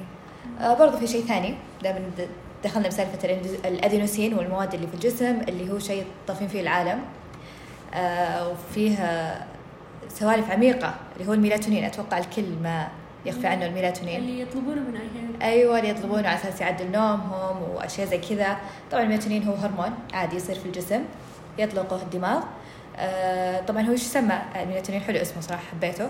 آه 0.61 0.75
برضو 0.75 0.97
في 0.97 1.07
شيء 1.07 1.25
ثاني. 1.25 1.55
دائما 1.83 2.01
دخلنا 2.65 2.89
بسالفة 2.89 3.39
الأدينوسين 3.65 4.35
والمواد 4.35 4.75
اللي 4.75 4.87
في 4.87 4.95
الجسم 4.95 5.41
اللي 5.49 5.73
هو 5.73 5.79
شيء 5.79 6.05
طافين 6.27 6.49
فيه 6.49 6.61
العالم. 6.61 7.01
آه 7.95 8.49
وفيه 8.49 8.97
آه، 8.99 9.45
سوالف 10.09 10.51
عميقة 10.51 10.95
اللي 11.17 11.29
هو 11.29 11.33
الميلاتونين. 11.33 11.85
أتوقع 11.85 12.19
الكل 12.19 12.45
ما 12.63 12.89
يخفى 13.27 13.47
عنه 13.47 13.67
الميلاتونين. 13.67 14.17
اللي 14.17 14.41
يطلبونه 14.41 14.81
من 14.81 14.97
أي 15.43 15.53
أيوه 15.53 15.79
اللي 15.79 15.91
يطلبونه 15.91 16.29
على 16.29 16.39
أساس 16.39 16.61
يعدل 16.61 16.91
نومهم 16.91 17.63
وأشياء 17.75 18.07
زي 18.07 18.19
كذا. 18.19 18.57
طبعا 18.91 19.03
الميلاتونين 19.03 19.43
هو 19.45 19.55
هرمون 19.55 19.95
عادي 20.15 20.37
يصير 20.37 20.55
في 20.55 20.67
الجسم 20.67 21.01
يطلقه 21.59 22.03
الدماغ. 22.03 22.43
آه 22.97 23.61
طبعا 23.61 23.83
هو 23.83 23.93
إيش 23.93 24.03
يسمى؟ 24.03 24.39
الميلاتونين 24.63 25.01
حلو 25.01 25.21
اسمه 25.21 25.41
صراحة 25.41 25.63
حبيته. 25.73 26.09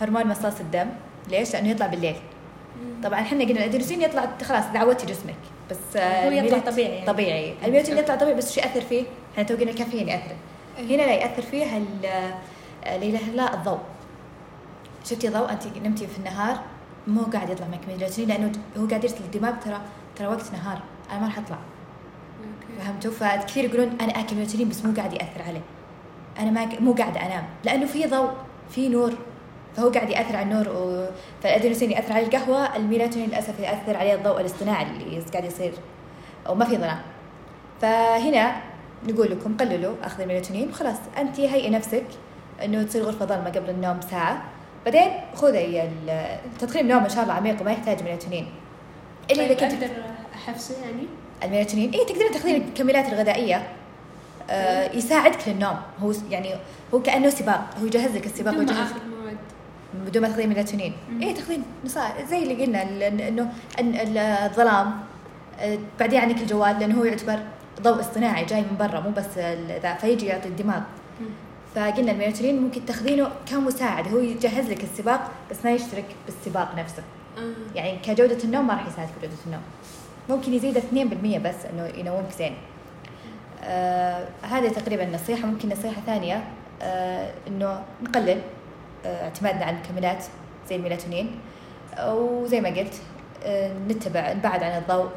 هرمون 0.00 0.26
مصاص 0.26 0.60
الدم. 0.60 0.86
ليش؟ 1.30 1.52
لأنه 1.52 1.68
يطلع 1.68 1.86
بالليل. 1.86 2.16
طبعا 3.02 3.20
إحنا 3.20 3.44
قلنا 3.44 3.58
الأدرينالين 3.60 4.02
يطلع 4.02 4.28
خلاص 4.42 4.64
دعوتي 4.74 5.06
جسمك 5.06 5.34
بس 5.70 5.96
آه، 5.96 6.26
هو 6.26 6.30
يطلع 6.30 6.58
طبيعي 6.58 6.94
يعني. 6.94 7.06
طبيعي. 7.06 7.54
الميلاتونين 7.64 8.02
يطلع 8.02 8.16
طبيعي 8.16 8.34
بس 8.34 8.54
شو 8.54 8.60
يأثر 8.60 8.80
فيه؟ 8.80 9.04
إحنا 9.32 9.44
تو 9.44 9.56
قلنا 9.56 9.70
الكافيين 9.70 10.08
يأثر. 10.08 10.34
إيه. 10.78 10.96
هنا 10.96 11.02
لا 11.02 11.14
يأثر 11.14 11.42
فيه 11.42 11.64
آه، 12.84 12.96
لا 13.34 13.54
الضوء. 13.54 13.78
شفتي 15.04 15.28
ضوء 15.28 15.52
انت 15.52 15.62
نمتي 15.84 16.06
في 16.06 16.18
النهار. 16.18 16.60
مو 17.06 17.22
قاعد 17.22 17.50
يطلع 17.50 17.66
معك 17.68 17.80
ميلاتونين 17.88 18.28
لأنه 18.28 18.52
هو 18.78 18.86
قاعد 18.86 19.04
يرسل 19.04 19.24
الدماغ 19.24 19.54
ترى 19.64 19.80
ترى 20.16 20.26
وقت 20.26 20.52
نهار. 20.52 20.78
أنا 21.10 21.20
ما 21.20 21.26
راح 21.26 21.38
أطلع. 21.38 21.58
فهمتوا؟ 22.78 23.10
فكثير 23.10 23.64
يقولون 23.64 23.96
أنا 24.00 24.20
آكل 24.20 24.36
ميلاتونين 24.36 24.68
بس 24.68 24.84
مو 24.84 24.94
قاعد 24.96 25.12
يأثر 25.12 25.42
علي. 25.42 25.60
أنا 26.38 26.50
ما 26.50 26.80
مو 26.80 26.92
قاعدة 26.92 27.26
أنام. 27.26 27.44
لأنه 27.64 27.86
في 27.86 28.06
ضوء 28.06 28.30
في 28.70 28.88
نور. 28.88 29.12
فهو 29.76 29.88
قاعد 29.88 30.10
يأثر 30.10 30.36
على 30.36 30.42
النور 30.42 30.68
و... 30.68 31.06
فالادرينالين 31.42 31.90
يأثر 31.90 32.12
على 32.12 32.26
القهوة. 32.26 32.76
الميلاتونين 32.76 33.28
للأسف 33.28 33.60
يأثر 33.60 33.96
عليه 33.96 34.14
الضوء 34.14 34.40
الاصطناعي 34.40 34.82
اللي 34.82 35.20
قاعد 35.32 35.44
يصير. 35.44 35.72
وما 36.48 36.64
في 36.64 36.76
ظلام. 36.76 37.00
فهنا 37.80 38.56
نقول 39.08 39.30
لكم 39.30 39.56
قللوا 39.56 39.94
اخذ 40.02 40.20
الميلاتونين 40.20 40.68
وخلاص 40.68 40.96
انت 41.18 41.40
هيئي 41.40 41.70
نفسك. 41.70 42.06
إنه 42.64 42.82
تصير 42.82 43.02
غرفة 43.02 43.26
ظلمة 43.26 43.50
قبل 43.50 43.70
النوم 43.70 44.00
ساعة. 44.10 44.42
بعدين 44.84 45.10
خذي 45.34 45.90
تدخين 46.58 46.82
النوم 46.82 47.02
إن 47.02 47.08
شاء 47.08 47.22
الله 47.22 47.34
عميق 47.34 47.60
وما 47.60 47.72
يحتاج 47.72 48.02
ميلاتونين. 48.02 48.46
الا 49.30 49.46
إذا 49.46 49.54
كنت 49.54 49.72
أقدر 49.72 49.90
احفزه 50.34 50.74
يعني؟ 50.84 51.06
الميلاتونين؟ 51.44 51.92
اي 51.92 52.04
تقدرين 52.04 52.32
تاخذين 52.32 52.62
المكملات 52.62 53.12
الغذائية. 53.12 53.62
آه 54.50 54.92
يساعدك 54.92 55.48
للنوم 55.48 55.76
هو 56.02 56.12
يعني 56.30 56.50
هو 56.94 57.02
كأنه 57.02 57.30
سباق. 57.30 57.70
هو 57.80 57.86
يجهز 57.86 58.16
لك 58.16 58.26
السباق 58.26 58.54
بدون 58.54 58.76
ما 58.76 58.88
بدون 60.06 60.22
ما 60.22 60.28
تاخذين 60.28 60.48
ميلاتونين. 60.48 60.92
اي 61.22 61.32
تاخذين 61.32 61.62
نصائح 61.84 62.24
زي 62.30 62.38
اللي 62.38 62.64
قلنا 62.64 62.82
إنه 63.28 63.52
الظلام. 64.46 65.00
آه، 65.60 65.78
بعدين 66.00 66.20
عنك 66.20 66.40
الجوال 66.40 66.78
لأنه 66.80 67.00
هو 67.00 67.04
يعتبر 67.04 67.38
ضوء 67.82 68.00
اصطناعي 68.00 68.44
جاي 68.44 68.60
من 68.60 68.76
برا 68.78 69.00
مو 69.00 69.10
بس 69.10 69.38
ذا 69.82 69.94
فيجي 69.94 70.26
يعطي 70.26 70.48
الدماغ. 70.48 70.80
فقلنا 71.74 72.12
الميلاتونين 72.12 72.62
ممكن 72.62 72.86
تاخذينه 72.86 73.30
كمساعد 73.46 74.08
هو 74.08 74.18
يجهز 74.18 74.70
لك 74.70 74.84
السباق 74.84 75.30
بس 75.50 75.56
ما 75.64 75.72
يشترك 75.72 76.04
بالسباق 76.26 76.74
نفسه. 76.78 77.02
آه. 77.38 77.74
يعني 77.74 77.98
كجودة 77.98 78.44
النوم 78.44 78.66
ما 78.66 78.74
راح 78.74 78.86
يساعدك 78.86 79.10
بجودة 79.18 79.36
النوم. 79.46 79.62
ممكن 80.30 80.54
يزيد 80.54 80.78
2% 80.78 81.38
بس 81.38 81.54
إنه 81.72 81.86
ينومك 81.86 82.30
زين. 82.38 82.54
آه 83.64 84.28
هذه 84.42 84.68
تقريبا 84.68 85.06
نصيحة 85.06 85.46
ممكن 85.46 85.68
نصيحة 85.68 86.00
ثانية 86.06 86.44
آه 86.82 87.30
إنه 87.48 87.82
نقلل 88.02 88.40
آه 89.06 89.24
اعتمادنا 89.24 89.64
على 89.64 89.76
المكملات 89.76 90.24
زي 90.68 90.76
الميلاتونين. 90.76 91.30
وزي 92.06 92.60
ما 92.60 92.68
قلت 92.68 92.94
آه 93.44 93.72
نتبع 93.88 94.32
نبعد 94.32 94.62
عن 94.62 94.78
الضوء 94.78 95.08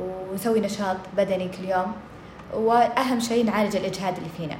ونسوي 0.00 0.60
نشاط 0.60 0.96
بدني 1.16 1.48
كل 1.48 1.64
يوم. 1.64 1.92
وأهم 2.54 3.20
شيء 3.20 3.44
نعالج 3.44 3.76
الإجهاد 3.76 4.16
اللي 4.16 4.28
فينا. 4.36 4.56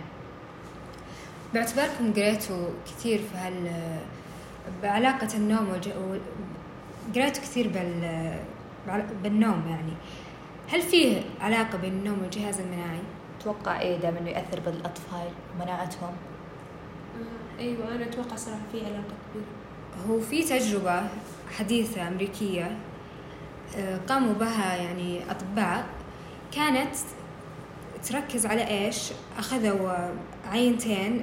باعتباركم 1.54 2.12
قريتوا 2.12 2.66
كثير 2.86 3.18
في 3.18 3.36
هال 3.38 3.54
بعلاقة 4.82 5.28
النوم 5.36 5.68
والج... 5.70 5.88
وال- 5.88 6.20
قريتوا 7.14 7.42
كثير 7.42 7.68
بال... 7.68 8.34
بالنوم 9.22 9.62
يعني 9.68 9.92
هل 10.70 10.82
فيه 10.82 11.22
علاقة 11.40 11.78
بين 11.78 11.92
النوم 11.92 12.18
والجهاز 12.22 12.60
المناعي؟ 12.60 12.98
أتوقع 13.40 13.80
إيه 13.80 13.96
دائما 13.96 14.18
إنه 14.18 14.30
ياثر 14.30 14.60
بالأطفال 14.60 15.28
ومناعتهم 15.54 16.12
آه. 17.18 17.60
أيوه 17.60 17.94
أنا 17.94 18.04
أتوقع 18.04 18.36
صراحة 18.36 18.60
في 18.72 18.78
علاقة 18.80 19.14
كبيرة 19.30 19.46
هو 20.08 20.20
في 20.20 20.42
تجربة 20.42 21.02
حديثة 21.58 22.08
أمريكية 22.08 22.76
آه، 23.76 23.98
قاموا 24.08 24.34
بها 24.34 24.76
يعني 24.76 25.20
أطباء 25.30 25.84
كانت 26.54 26.94
تركز 28.08 28.46
على 28.46 28.68
إيش؟ 28.68 29.12
أخذوا 29.38 29.90
آه، 29.90 30.12
عينتين 30.52 31.20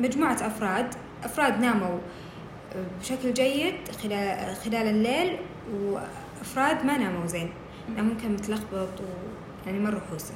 مجموعة 0.00 0.34
أفراد 0.46 0.94
أفراد 1.24 1.60
ناموا 1.60 1.98
بشكل 3.00 3.34
جيد 3.34 3.74
خلال 4.02 4.56
خلال 4.56 4.86
الليل 4.88 5.36
وأفراد 5.74 6.84
ما 6.84 6.98
ناموا 6.98 7.26
زين. 7.26 7.50
ناموا 7.96 8.14
كان 8.22 8.32
متلخبط 8.32 8.88
ويعني 9.66 9.78
مرة 9.78 10.02
حوسة. 10.10 10.34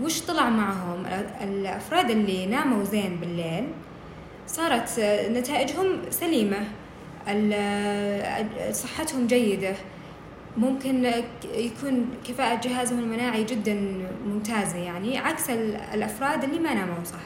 وش 0.00 0.20
طلع 0.20 0.50
معهم؟ 0.50 1.06
الأفراد 1.42 2.10
اللي 2.10 2.46
ناموا 2.46 2.84
زين 2.84 3.16
بالليل 3.16 3.64
صارت 4.46 5.00
نتائجهم 5.30 5.86
سليمة 6.10 6.58
ال- 7.28 8.74
صحتهم 8.74 9.26
جيدة. 9.26 9.74
ممكن 10.56 11.12
يكون 11.54 12.08
كفاءة 12.28 12.60
جهازهم 12.60 12.98
المناعي 12.98 13.44
جدا 13.44 13.74
ممتازة 14.26 14.76
يعني 14.78 15.18
عكس 15.18 15.50
ال- 15.50 15.76
الأفراد 15.76 16.44
اللي 16.44 16.58
ما 16.58 16.74
ناموا 16.74 17.04
صح. 17.04 17.18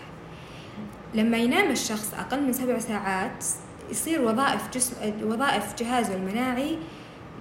لما 1.14 1.36
ينام 1.38 1.70
الشخص 1.70 2.14
أقل 2.14 2.42
من 2.42 2.52
سبع 2.52 2.78
ساعات 2.78 3.44
يصير 3.90 4.22
وظائف 4.22 4.70
جسم 4.74 4.94
وظائف 5.22 5.74
جهازه 5.78 6.14
المناعي 6.14 6.78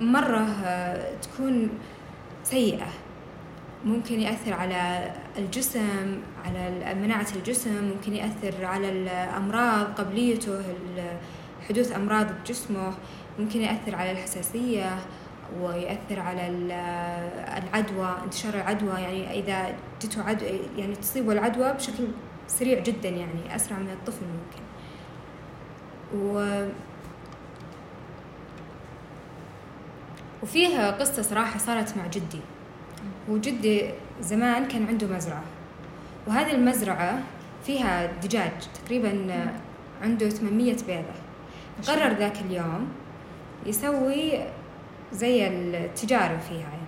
مرة 0.02 0.48
آه، 0.66 1.12
تكون 1.22 1.70
سيئة. 2.44 2.88
ممكن 3.86 4.20
يأثر 4.22 4.54
على 4.54 5.12
الجسم 5.38 6.20
على 6.46 6.94
مناعة 7.02 7.28
الجسم 7.36 7.84
ممكن 7.84 8.16
يأثر 8.16 8.66
على 8.66 8.90
الأمراض 8.90 9.86
قبليته 9.86 10.62
حدوث 11.70 11.96
أمراض 11.96 12.28
بجسمه 12.42 12.94
ممكن 13.40 13.62
يأثر 13.62 13.96
على 13.96 14.12
الحساسية. 14.12 14.96
ويأثر 15.62 16.20
على 16.20 16.48
ال- 16.48 16.72
العدوى 17.64 18.16
انتشار 18.24 18.54
العدوى. 18.54 19.02
يعني 19.02 19.40
إذا 19.40 19.76
جته 20.02 20.24
عدوى 20.24 20.50
يعني 20.78 20.96
تصيبه 20.96 21.32
العدوى 21.32 21.74
بشكل 21.74 22.08
سريع 22.48 22.80
جدا 22.80 23.10
يعني 23.10 23.56
أسرع 23.56 23.78
من 23.78 23.90
الطفل 23.90 24.26
ممكن. 24.26 24.66
و 26.26 26.66
وفيها 30.44 30.92
قصة 30.92 31.22
صراحة 31.22 31.58
صارت 31.60 31.98
مع 31.98 32.08
جدي. 32.08 32.40
وجدي 33.30 33.90
زمان 34.22 34.68
كان 34.68 34.86
عنده 34.88 35.08
مزرعة. 35.08 35.44
وهذه 36.28 36.52
المزرعة 36.52 37.20
فيها 37.66 38.06
دجاج 38.06 38.52
تقريبا 38.84 39.28
عنده 40.02 40.30
800 40.30 40.76
بيضة. 40.88 41.16
قرر 41.88 42.14
ذاك 42.14 42.38
اليوم 42.42 42.88
يسوي 43.66 44.32
زي 45.16 45.48
التجارة 45.48 46.38
فيها 46.38 46.60
يعني. 46.60 46.86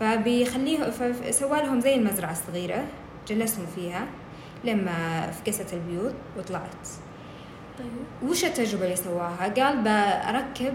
فبيخليه 0.00 0.90
فسوى 0.90 1.58
لهم 1.58 1.80
زي 1.80 1.94
المزرعة 1.94 2.32
الصغيرة 2.32 2.84
جلسهم 3.28 3.66
فيها 3.74 4.06
لما 4.64 5.30
فقست 5.30 5.74
البيوت 5.74 6.14
وطلعت. 6.38 6.70
طيب. 7.78 8.30
وش 8.30 8.44
التجربة 8.44 8.84
اللي 8.84 8.96
سواها؟ 8.96 9.48
قال 9.56 9.82
بركب 9.82 10.74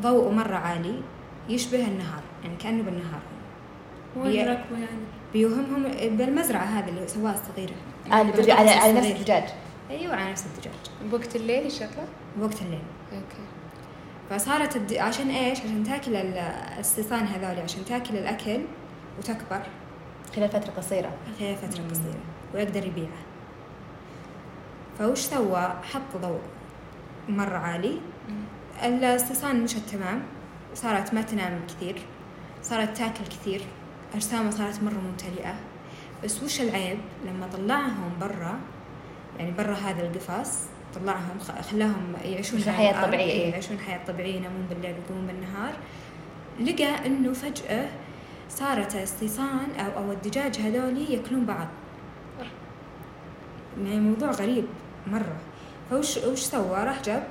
ضوء 0.00 0.30
مرة 0.32 0.56
عالي 0.56 1.00
يشبه 1.48 1.84
النهار 1.88 2.22
يعني 2.44 2.56
كأنه 2.56 2.82
بالنهار. 2.82 3.20
وين 4.16 4.32
بي- 4.32 4.42
ركبوا 4.50 4.76
يعني؟ 4.76 5.00
بيوهمهم 5.32 5.82
بالمزرعة 6.16 6.64
هذه 6.64 6.88
اللي 6.88 7.08
سواها 7.08 7.34
الصغيرة. 7.34 7.74
آه 8.12 8.22
بدي- 8.22 8.52
على 8.52 8.70
على 8.70 8.92
نفس. 8.92 9.06
الدجاج. 9.06 9.44
أيوة 9.90 10.14
على 10.16 10.30
نفس 10.30 10.44
الدجاج. 10.46 10.74
بوقت 11.10 11.36
الليل 11.36 11.66
الشغلة؟ 11.66 12.06
بوقت 12.38 12.62
الليل. 12.62 12.82
أوكي. 13.12 13.42
فصارت 14.30 14.76
الد... 14.76 14.92
عشان 14.94 15.30
إيش؟ 15.30 15.60
عشان 15.60 15.84
تاكل 15.84 16.16
ال- 16.16 16.38
السيصان 16.78 17.26
هذول 17.26 17.60
عشان 17.62 17.84
تاكل 17.84 18.16
الأكل 18.16 18.60
وتكبر. 19.18 19.62
خلال 20.36 20.48
فترة 20.48 20.70
قصيرة. 20.76 21.12
خلال 21.38 21.56
فترة 21.56 21.82
قصيرة 21.90 22.20
ويقدر 22.54 22.86
يبيعها 22.86 23.22
فوش 24.98 25.18
سوى؟ 25.18 25.74
حط 25.92 26.16
ضوء 26.22 26.40
مرة 27.28 27.58
عالي. 27.58 28.00
السيصان 28.84 29.62
مشت 29.62 29.88
تمام 29.88 30.22
صارت 30.74 31.14
ما 31.14 31.22
تنام 31.22 31.60
كثير 31.68 32.02
صارت 32.62 32.96
تاكل 32.96 33.24
كثير. 33.24 33.62
أجسامها 34.14 34.50
صارت 34.50 34.82
مرة 34.82 35.00
ممتلئة. 35.10 35.54
بس 36.24 36.42
وش 36.42 36.60
العيب؟ 36.60 36.98
لما 37.26 37.46
طلعهم 37.46 38.12
برا 38.20 38.60
يعني 39.38 39.50
برا 39.50 39.74
هذا 39.74 40.02
القفص 40.02 40.58
طلعهم 40.94 41.38
خلاهم 41.70 42.12
يعيشون 42.24 42.60
حياة 42.60 43.06
طبيعية. 43.06 43.50
يعيشون 43.50 43.78
حياة 43.78 44.00
طبيعية 44.06 44.36
ينامون 44.36 44.66
بالليل 44.70 44.94
ويقومون 44.94 45.26
بالنهار 45.26 45.72
لقى 46.60 47.06
إنه 47.06 47.32
فجأة 47.32 47.88
صارت 48.48 48.96
السيصان 48.96 49.68
أو 49.78 50.04
أو 50.04 50.12
الدجاج 50.12 50.58
هذولي 50.58 51.12
يأكلون 51.14 51.44
بعض 51.44 51.66
يعني 53.84 54.00
موضوع 54.00 54.30
غريب 54.30 54.64
مرة 55.06 55.36
فوش 55.90 56.16
وش 56.16 56.40
سوى 56.40 56.84
راح 56.84 57.02
جاب 57.02 57.26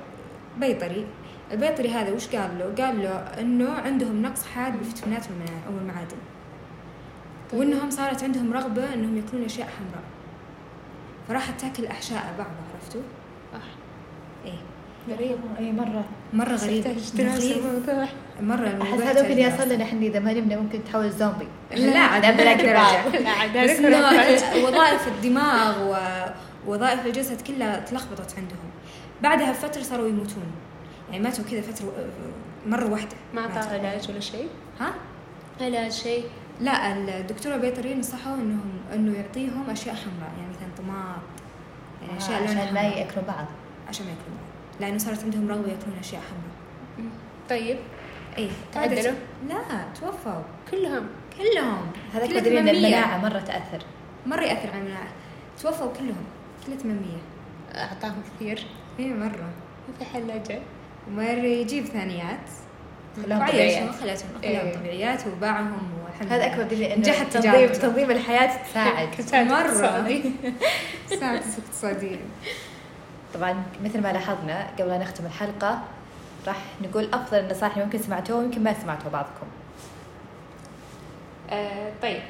بيطري 0.58 1.06
البيطري 1.52 1.88
هذا 1.88 2.12
وش 2.12 2.28
قال 2.28 2.58
له؟ 2.58 2.84
قال 2.84 3.02
له 3.02 3.40
إنه 3.40 3.72
عندهم 3.72 4.22
نقص 4.22 4.46
حاد 4.46 4.76
بالفيتامينات 4.76 5.26
أو 5.66 5.78
المعادن 5.78 6.16
طيب. 7.50 7.60
وإنهم 7.60 7.90
صارت 7.90 8.24
عندهم 8.24 8.52
رغبة 8.52 8.94
إنهم 8.94 9.16
يأكلون 9.16 9.44
أشياء 9.44 9.68
حمراء 9.68 10.04
فراحت 11.28 11.60
تأكل 11.60 11.86
أحشاء 11.86 12.34
بعض 12.38 12.50
عرفتوا؟ 12.74 13.02
صح. 13.52 13.60
إيه. 14.44 14.58
غريب. 15.14 15.38
اي 15.58 15.72
مرة 15.72 16.04
مرة 16.32 16.54
غريب. 16.54 16.86
مرة 18.40 18.82
أحس 18.82 19.00
هذا 19.00 19.22
ممكن 19.22 19.36
دراسة. 19.36 19.64
لنا 19.64 19.84
إحنا 19.84 20.00
إذا 20.00 20.18
ما 20.18 20.32
نمنا 20.32 20.56
ممكن 20.56 20.84
تحول 20.84 21.10
زومبي 21.10 21.48
لا 21.70 21.98
عاد 21.98 22.24
عاد 22.24 23.58
بس 23.58 23.80
وظائف 24.64 25.08
الدماغ 25.08 25.96
ووظائف 26.66 27.06
الجسد 27.06 27.40
كلها 27.40 27.80
تلخبطت 27.80 28.34
عندهم. 28.36 28.70
بعدها 29.22 29.50
بفترة 29.50 29.82
صاروا 29.82 30.08
يموتون. 30.08 30.44
يعني 31.10 31.24
ماتوا 31.24 31.44
كذا 31.50 31.60
فترة 31.60 31.92
مرة 32.66 32.90
واحدة. 32.90 33.16
ما 33.34 33.48
ماتوا. 33.48 33.72
علاج 33.72 34.10
ولا 34.10 34.20
شيء؟ 34.20 34.48
ها؟ 34.80 34.94
علاج 35.60 35.92
شيء؟ 35.92 36.24
لا 36.60 36.92
الدكتورة 36.92 37.54
البيطرية 37.54 37.94
نصحوا 37.94 38.34
انهم 38.34 38.70
إنه 38.94 39.18
يعطيهم 39.18 39.70
أشياء 39.70 39.94
حمراء. 39.94 40.32
يعني 40.38 40.50
مثلا 40.50 40.68
طماط 40.78 41.20
يعني 42.02 42.18
أشياء 42.18 42.40
لونها 42.40 42.62
عشان 42.62 42.74
ما. 42.74 42.80
يأكلوا 42.80 43.24
بعض. 43.24 43.46
عشان 43.88 44.06
ما 44.06 44.10
ياكلون 44.12 44.36
بعض. 44.36 44.80
لأنه 44.80 44.98
صارت 44.98 45.24
عندهم 45.24 45.48
رغبة 45.48 45.68
يأكلون 45.68 45.98
أشياء 46.00 46.22
حمراء. 46.22 47.10
طيب. 47.50 47.78
إيه 48.38 48.50
تعدلوا؟ 48.72 49.14
لا 49.48 49.84
توفوا. 50.00 50.42
كلهم. 50.70 51.06
كلهم. 51.38 51.86
هذا 52.14 52.26
تدري 52.26 52.58
إن 52.58 52.66
800. 52.66 52.70
المناعة 52.70 53.18
مرة 53.18 53.38
تأثر. 53.38 53.84
مرة 54.26 54.42
يأثر 54.42 54.70
على 54.70 54.78
المناعة. 54.78 55.08
توفوا 55.62 55.92
كلهم. 55.98 56.24
كلها 56.66 56.76
800 56.78 57.16
أعطاهم 57.74 58.22
كثير. 58.36 58.66
إيه 58.98 59.12
مرة. 59.14 59.50
ما 59.88 59.94
في 59.98 60.04
حل 60.04 60.30
أجل. 60.30 60.60
مرة 61.10 61.46
يجيب 61.46 61.84
ثانيات. 61.84 62.48
خلاهم 63.22 63.48
طبيعيات. 63.48 63.90
خلتهم 63.90 64.28
إيه. 64.42 64.58
خلاهم 64.60 64.74
طبيعيات 64.74 65.26
وباعهم 65.26 65.88
هذا. 66.30 66.46
أكبر 66.46 66.62
دليل 66.62 66.82
إنه 66.84 67.00
نجحت 67.00 67.26
تنظيم 67.32 67.40
تجاربنا. 67.52 67.74
تنظيم 67.78 68.10
الحياة 68.10 68.62
تساعد 68.64 69.08
كساد 69.18 69.46
مرة. 69.46 69.56
اقتصادي. 69.58 70.22
ساعة 71.20 71.40
اقتصادية 71.66 72.16
طبعا 73.34 73.62
مثل 73.84 74.00
ما 74.02 74.12
لاحظنا 74.12 74.66
قبل 74.78 74.88
لا 74.88 74.98
نختم 74.98 75.26
الحلقة 75.26 75.82
راح 76.46 76.56
نقول 76.82 77.08
أفضل 77.12 77.38
النصائح 77.38 77.72
اللي 77.72 77.84
ممكن 77.84 77.98
سمعتوها 77.98 78.38
ويمكن 78.38 78.62
ما 78.62 78.74
سمعتوها 78.82 79.08
بعضكم 79.12 79.46
آه، 81.50 81.92
طيب 82.02 82.20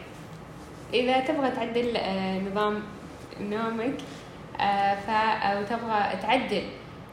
إذا 0.94 1.20
تبغى 1.20 1.50
تعدل 1.50 1.96
آه، 1.96 2.38
نظام 2.38 2.82
نومك 3.40 3.94
آه، 4.60 4.94
ف 4.94 5.10
أو 5.44 5.62
تبغى 5.64 6.16
تعدل 6.22 6.62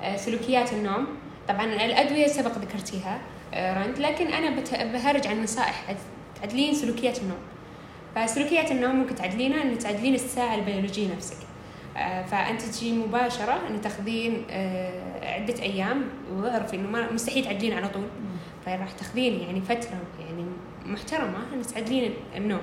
آه، 0.01 0.15
سلوكيات 0.17 0.73
النوم 0.73 1.07
طبعا 1.49 1.63
الأدوية 1.65 2.27
سبق 2.27 2.51
ذكرتيها 2.57 3.19
آه، 3.53 3.83
رند 3.83 3.99
لكن 3.99 4.27
أنا 4.27 4.49
بت- 4.59 4.75
بهرج 4.93 5.27
عن 5.27 5.43
نصائح 5.43 5.83
تعدلين 6.41 6.73
سلوكيات 6.73 7.19
النوم. 7.21 7.37
فسلوكيات 8.15 8.71
النوم 8.71 8.95
ممكن 8.95 9.15
تعدلينها 9.15 9.63
أن 9.63 9.77
تعدلين 9.77 10.13
الساعة 10.15 10.55
البيولوجية 10.55 11.15
نفسك. 11.15 11.37
آه، 11.97 12.25
فأنت 12.25 12.61
تجي 12.61 12.91
مباشرة 12.91 13.59
أن 13.69 13.81
تاخذين 13.81 14.43
آه، 14.49 15.33
عدة 15.35 15.61
أيام 15.63 16.03
واعرفي 16.33 16.77
ما- 16.77 17.11
مستحيل 17.11 17.43
تعدلين 17.45 17.73
على 17.73 17.87
طول. 17.87 18.03
فراح 18.65 18.91
تاخذين 18.91 19.39
يعني 19.39 19.61
فترة 19.61 19.97
يعني 20.19 20.45
محترمة 20.85 21.37
ان 21.53 21.61
تعدلين 21.61 22.13
النوم. 22.35 22.61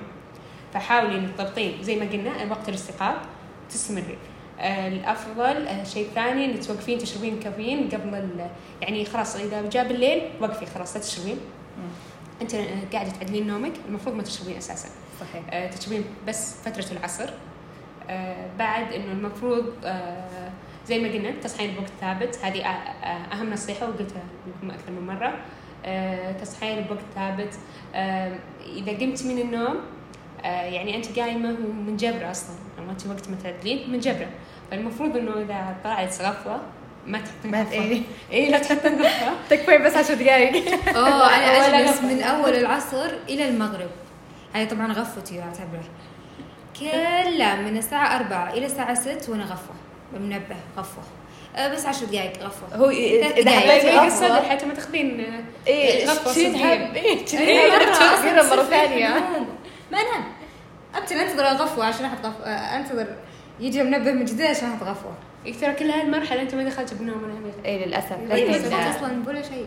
فحاولي 0.75 1.19
إنك 1.19 1.31
تضبطين. 1.39 1.83
زي 1.83 1.97
ما 1.97 2.05
قلنا 2.07 2.51
وقت 2.51 2.69
الاستيقاظ 2.69 3.15
تستمري 3.71 4.19
آه، 4.61 4.89
الأفضل 4.89 5.67
شيء 5.87 6.09
ثاني 6.15 6.45
إنك 6.45 6.65
توقفين 6.67 6.99
تشربين 6.99 7.41
كافيين 7.41 7.89
قبل 7.89 8.29
يعني 8.81 9.05
خلاص 9.05 9.37
إذا 9.37 9.69
جاء 9.69 9.89
بالليل 9.89 10.23
وقفي 10.41 10.67
خلاص 10.67 10.97
لا 10.97 11.03
تشربين. 11.03 11.37
أنت 12.42 12.55
آه، 12.55 12.66
قاعدة 12.92 13.11
تعدلين 13.11 13.47
نومك 13.47 13.73
المفروض 13.88 14.14
ما 14.14 14.23
تشربين 14.23 14.57
أساسا. 14.57 14.88
صحيح. 15.20 15.42
آه، 15.51 15.70
تشربين 15.70 16.05
بس 16.29 16.55
فترة 16.64 16.97
العصر. 16.99 17.31
آه، 18.09 18.47
بعد 18.59 18.92
إنه 18.92 19.12
المفروض 19.12 19.64
زي 20.87 20.99
ما 20.99 21.09
قلنا 21.09 21.31
تصحين 21.31 21.75
بوقت 21.75 21.90
ثابت. 22.01 22.38
هذه 22.42 22.66
أهم 23.33 23.51
نصيحة 23.51 23.88
وقلتها 23.88 24.23
لكم 24.47 24.70
أكثر 24.70 24.90
من 24.90 25.07
مرة. 25.07 25.35
آه، 25.85 26.33
تصحين 26.33 26.85
بوقت 26.85 27.05
ثابت. 27.14 27.55
إذا 28.77 28.92
قمت 29.01 29.25
من 29.27 29.38
النوم 29.38 29.77
يعني 30.44 30.97
أنت 30.97 31.18
قايمة 31.18 31.57
منجبرة 31.87 32.31
أصلا. 32.31 32.57
ما 32.87 32.92
أنت 32.92 33.07
وقت 33.07 33.29
ما 33.29 33.37
تعدلين 33.42 33.90
منجبرة 33.90 34.29
فالمفروض 34.70 35.16
إنه 35.16 35.40
إذا 35.40 35.77
طلعت 35.85 36.23
غفوة 36.23 36.61
ما 37.07 37.19
تحطين 37.19 37.51
ما 37.51 37.62
غفوة 37.62 37.73
إيه. 37.73 38.03
اي 38.33 38.51
لا 38.51 38.59
تحطين 38.59 38.99
تكفين 39.51 39.83
بس 39.83 39.97
عشر 39.97 40.14
دقائق 40.14 40.79
اوه 40.97 41.35
أنا 41.37 41.79
أجلس. 41.79 42.01
من 42.03 42.23
أول 42.23 42.55
العصر 42.55 43.11
إلى 43.29 43.49
المغرب. 43.49 43.90
هذه 44.55 44.69
طبعا 44.69 44.93
غفوتي 44.93 45.40
اعتبره 45.43 45.85
كلها 46.81 47.55
من 47.57 47.77
الساعة 47.77 48.17
أربعة 48.17 48.53
إلى 48.53 48.67
الساعة 48.67 48.95
ست 48.95 49.29
وأنا 49.29 49.45
غفوة. 49.45 49.75
بالمنبه 50.12 50.57
غفوة. 50.79 51.05
أه 51.57 51.69
بس 51.75 51.87
عشر 51.87 52.07
دقائق 52.07 52.43
غفوة. 52.43 52.69
هو. 52.79 52.87
حطيت 52.90 53.45
لا 53.47 53.77
غفوة. 53.79 54.07
الصدر 54.07 54.43
حتى 54.43 54.67
ما 54.67 54.75
تاخذين 54.75 55.21
آه، 55.21 55.45
إيه 55.71 56.07
غفوة 56.07 56.33
صدقية. 56.33 56.53
تحب 56.53 56.97
إيه 56.97 57.25
إيه، 57.38 57.71
مرة 58.51 58.62
ثانية. 58.62 59.09
ما 59.93 59.99
أنام 60.01 60.25
أبتل 60.95 61.14
أنتظر 61.17 61.49
الغفوة 61.51 61.85
عشان 61.85 62.05
أحط 62.05 62.27
غفوة 62.27 62.47
أه، 62.47 62.77
أنتظر. 62.77 63.07
يجي 63.61 63.83
منبه 63.83 64.12
من 64.12 64.25
جديد 64.25 64.43
عشان 64.47 64.73
أحط 64.73 64.83
غفوة. 64.83 65.12
ترى 65.52 65.72
كل 65.74 65.90
هالمرحلة 65.90 66.42
أنت 66.42 66.54
ما 66.54 66.64
دخلت 66.64 66.94
بنوم 66.94 67.24
العميق 67.24 67.54
إيه 67.64 67.87
للأسف. 67.87 68.12
إيه 68.12 68.50
ما 68.50 68.52
لكن 68.57 68.68
دخلت 68.68 68.96
أصلا 68.96 69.22
ولا 69.26 69.42
شيء. 69.42 69.66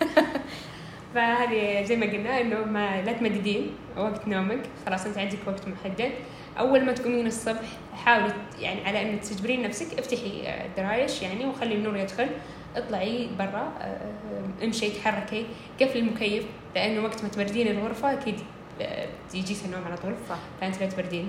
فهذه 1.14 1.84
زي 1.84 1.96
ما 1.96 2.06
قلنا 2.06 2.40
إنه 2.40 2.64
ما 2.64 3.02
لا 3.02 3.12
تمددين 3.12 3.70
وقت 3.96 4.28
نومك. 4.28 4.60
خلاص 4.86 5.06
أنت 5.06 5.18
عندك 5.18 5.38
وقت 5.46 5.68
محدد. 5.68 6.10
أول 6.58 6.84
ما 6.84 6.92
تقومين 6.92 7.26
الصبح 7.26 7.68
حاولي 8.04 8.32
يعني 8.60 8.86
على 8.86 9.02
إنك 9.02 9.24
تجبرين 9.24 9.62
نفسك 9.62 9.98
افتحي 9.98 10.42
آه، 10.46 10.66
الدرايش 10.66 11.22
يعني 11.22 11.46
وخلي 11.46 11.74
النور 11.74 11.96
يدخل. 11.96 12.28
اطلعي 12.76 13.28
برا 13.38 13.72
آه، 13.80 14.64
امشي 14.64 14.90
تحركي 14.90 15.46
قفلي 15.80 16.00
المكيف 16.00 16.44
لأنه 16.74 17.04
وقت 17.04 17.22
ما 17.22 17.28
تبردين 17.28 17.68
الغرفة 17.68 18.12
أكيد 18.12 18.40
آه، 18.80 19.06
يجيك 19.34 19.56
النوم 19.64 19.84
على 19.84 19.96
طول. 19.96 20.14
صح. 20.28 20.38
فأنت 20.60 20.80
لا 20.80 20.86
تبردين 20.86 21.28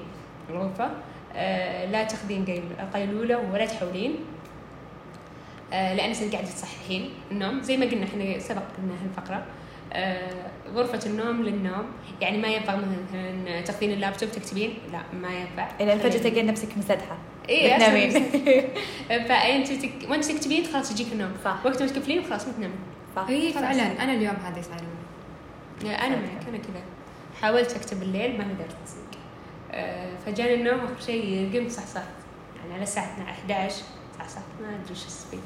الغرفة. 0.50 0.86
آه، 0.86 0.90
لا 1.92 2.04
تاخذين 2.04 2.46
قيل- 2.46 2.64
قيلولة 2.94 3.38
ولا 3.54 3.66
تحولين. 3.66 4.16
آه، 5.74 5.94
لأن 5.94 6.10
انت 6.10 6.34
قاعدة 6.34 6.48
تصححين 6.48 7.10
النوم 7.32 7.62
زي 7.62 7.78
ما 7.78 7.86
قلنا 7.86 8.06
إحنا 8.06 8.40
سبق 8.40 8.62
قلنا 8.78 8.94
هالفقرة. 9.04 9.46
آه، 9.94 10.32
غرفة 10.74 11.00
النوم 11.06 11.44
للنوم. 11.44 11.86
يعني 12.22 12.38
ما 12.38 12.48
ينفع 12.48 12.76
مثلا 12.76 13.62
تاخذين 13.62 13.92
اللابتوب 13.92 14.32
تكتبين؟ 14.32 14.74
لا 14.92 15.00
ما 15.22 15.30
ينفع. 15.40 15.68
إلى 15.82 16.00
فجاه 16.00 16.20
تلقين 16.20 16.46
نفسك 16.46 16.78
مسدحة. 16.78 17.18
اي 17.50 17.76
بتنامين. 17.76 18.10
فأنت 19.30 19.68
تك... 19.72 19.92
وأنت 20.10 20.26
تكتبين 20.26 20.64
خلاص 20.66 20.92
يجيك 20.92 21.08
النوم. 21.14 21.32
صح. 21.46 21.66
وقت 21.66 21.82
ما 21.84 21.88
تقفلين 21.90 22.24
خلاص 22.24 22.48
ما 22.48 22.54
تنامين. 22.54 22.78
صح. 23.16 23.26
اي. 23.30 23.54
فعلا. 23.54 24.04
أنا 24.04 24.14
اليوم 24.14 24.36
هذا 24.36 24.62
صار 24.62 24.82
معي 25.84 25.96
أنا 25.96 26.16
معك 26.16 26.48
أنا 26.50 26.58
كذا. 26.58 26.82
حاولت 27.42 27.76
أكتب 27.76 28.02
الليل 28.04 28.38
ما 28.38 28.44
قدرت. 28.44 28.72
آه، 28.72 29.19
فجاني 30.26 30.54
النوم 30.54 30.80
اخر 30.80 31.00
شيء 31.06 31.52
قمت 31.54 31.72
صحصحت. 31.72 32.04
يعني 32.62 32.74
على 32.74 32.84
الساعة 32.84 33.22
11 33.22 33.84
صحصحت 34.20 34.44
ما 34.62 34.68
أدري 34.70 34.92
وش 34.92 35.06
أسوي 35.06 35.40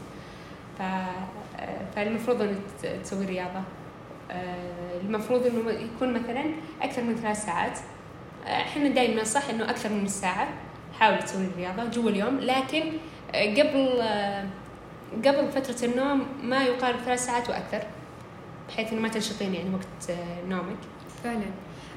ف 0.77 0.81
آه، 0.81 1.85
فالمفروض 1.95 2.41
انك 2.41 2.57
تسوي 3.03 3.25
رياضة. 3.25 3.61
آه، 4.31 4.99
المفروض 5.01 5.45
إنه 5.45 5.71
يكون 5.71 6.13
مثلا 6.13 6.43
أكثر 6.81 7.01
من 7.03 7.15
ثلاث 7.15 7.45
ساعات. 7.45 7.79
آه، 8.45 8.61
إحنا 8.61 8.87
دائما 8.89 9.13
ننصح 9.15 9.49
إنه 9.49 9.69
أكثر 9.69 9.89
من 9.89 10.05
الساعة 10.05 10.47
حاولي 10.99 11.17
تسوي 11.17 11.45
الرياضة 11.45 11.85
جوا 11.89 12.09
اليوم. 12.09 12.39
لكن 12.39 12.83
آه، 13.35 13.53
قبل 13.53 13.99
آه، 14.01 14.45
قبل 15.25 15.51
فترة 15.51 15.85
النوم 15.89 16.25
ما 16.43 16.63
يقارب 16.63 16.99
ثلاث 16.99 17.25
ساعات 17.25 17.49
وأكثر 17.49 17.81
بحيث 18.69 18.91
إنه 18.93 19.01
ما 19.01 19.07
تنشطين 19.07 19.53
يعني 19.53 19.69
وقت 19.75 20.09
آه، 20.09 20.45
نومك. 20.49 20.77
فعلا. 21.23 21.45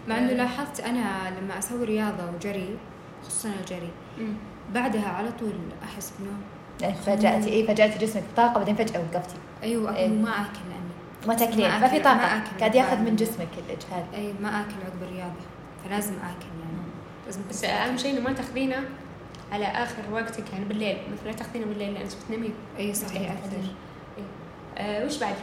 مع 0.09 0.19
إنه. 0.19 0.33
لاحظت 0.33 0.81
أنا 0.81 1.31
لما 1.40 1.59
أسوي 1.59 1.85
رياضة 1.85 2.31
وجري 2.35 2.77
خصوصا 3.25 3.49
الجري 3.61 3.90
بعدها 4.75 5.09
على 5.09 5.33
طول 5.40 5.53
أحس 5.85 6.12
بنوم 6.21 6.40
يعني 6.81 6.95
فجأتي 6.95 7.53
اي 7.53 7.66
فجأتي 7.66 7.99
جسمك 7.99 8.23
طاقه 8.37 8.59
بعدين 8.59 8.75
فجأة 8.77 9.01
وقفتي. 9.01 9.35
أيوه 9.62 9.97
إيه. 9.97 10.11
وما 10.11 10.31
أكل 10.31 10.59
لأني 10.69 10.90
ما 11.27 11.35
تاكلين 11.35 11.69
ما 11.69 11.79
ما 11.79 11.88
في 11.88 11.97
ما 11.97 12.05
طاقة. 12.05 12.37
أكل 12.37 12.59
قاعد 12.61 12.75
ياخذ. 12.75 12.97
من 12.99 13.16
جسمك 13.16 13.49
الإجهاد. 13.59 14.05
اي 14.14 14.33
ما 14.42 14.61
أكل 14.61 14.75
عقب 14.87 15.03
الرياضة 15.03 15.40
فلازم 15.85 16.12
أكل 16.14 16.47
يعني. 16.61 16.77
لازم 17.27 17.40
بس 17.51 17.64
أهم 17.64 17.97
شيء 17.97 18.12
إنه 18.12 18.21
ما 18.21 18.33
تاخذينه 18.33 18.77
على 19.53 19.64
آخر 19.66 20.03
وقتك 20.12 20.45
يعني 20.53 20.64
بالليل. 20.64 20.97
مثلا 21.12 21.31
لا 21.31 21.37
تاخذينه 21.37 21.66
بالليل 21.66 21.95
لأن 21.95 22.07
بتنامين 22.25 22.55
اي 22.79 22.95
صح 22.95 23.14
يعني 23.14 23.27
ياثر 23.27 23.73
آه 24.79 25.05
وش 25.05 25.19
بعد؟ 25.19 25.35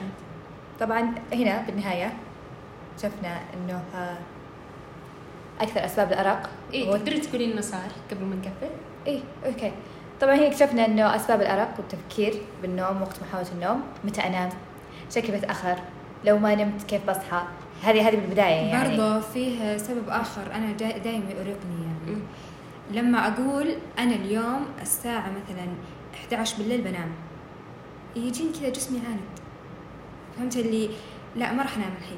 طبعا 0.79 1.15
هنا 1.33 1.61
بالنهاية 1.61 2.13
شفنا 2.97 3.39
إنه 3.53 3.83
آه، 3.95 4.17
أكثر 5.61 5.85
أسباب 5.85 6.11
الأرق. 6.11 6.49
إيه 6.73 6.89
هو 6.89 6.97
تقدري 6.97 7.19
تقولين 7.19 7.51
لنا 7.51 7.61
صار 7.61 7.89
قبل 8.11 8.25
ما 8.25 8.35
نقفل؟ 8.35 8.73
إيه 9.07 9.19
أوكي. 9.45 9.71
طبعا 10.21 10.35
هنا 10.35 10.47
اكتشفنا 10.47 10.85
إنه 10.85 11.15
أسباب 11.15 11.41
الأرق 11.41 11.73
والتفكير 11.77 12.33
بالنوم 12.61 13.01
وقت 13.01 13.21
محاولة 13.21 13.51
النوم 13.51 13.83
متى 14.03 14.21
أنام 14.21 14.49
شكلي 15.09 15.37
بتاخر 15.37 15.75
لو 16.25 16.37
ما 16.37 16.55
نمت 16.55 16.83
كيف 16.83 17.09
بصحى؟ 17.09 17.43
هذه 17.83 18.07
هذه 18.07 18.15
بالبداية 18.15 18.55
يعني. 18.55 18.97
برضه 18.97 19.19
فيه 19.19 19.77
سبب 19.77 20.09
آخر 20.09 20.41
أنا 20.53 20.71
دائما 20.71 21.31
يؤرقني 21.31 21.83
يعني. 21.85 22.21
لما 22.91 23.27
أقول 23.27 23.75
أنا 23.99 24.15
اليوم 24.15 24.65
الساعة 24.81 25.29
مثلا 25.29 25.67
11 26.13 26.57
بالليل 26.57 26.81
بنام 26.81 27.11
يجيني 28.15 28.51
كذا 28.59 28.69
جسمي 28.69 28.99
عاند. 29.07 29.19
فهمت 30.37 30.57
اللي؟ 30.57 30.89
لا 31.35 31.53
ما 31.53 31.63
راح 31.63 31.77
أنام 31.77 31.91
الحين. 32.01 32.17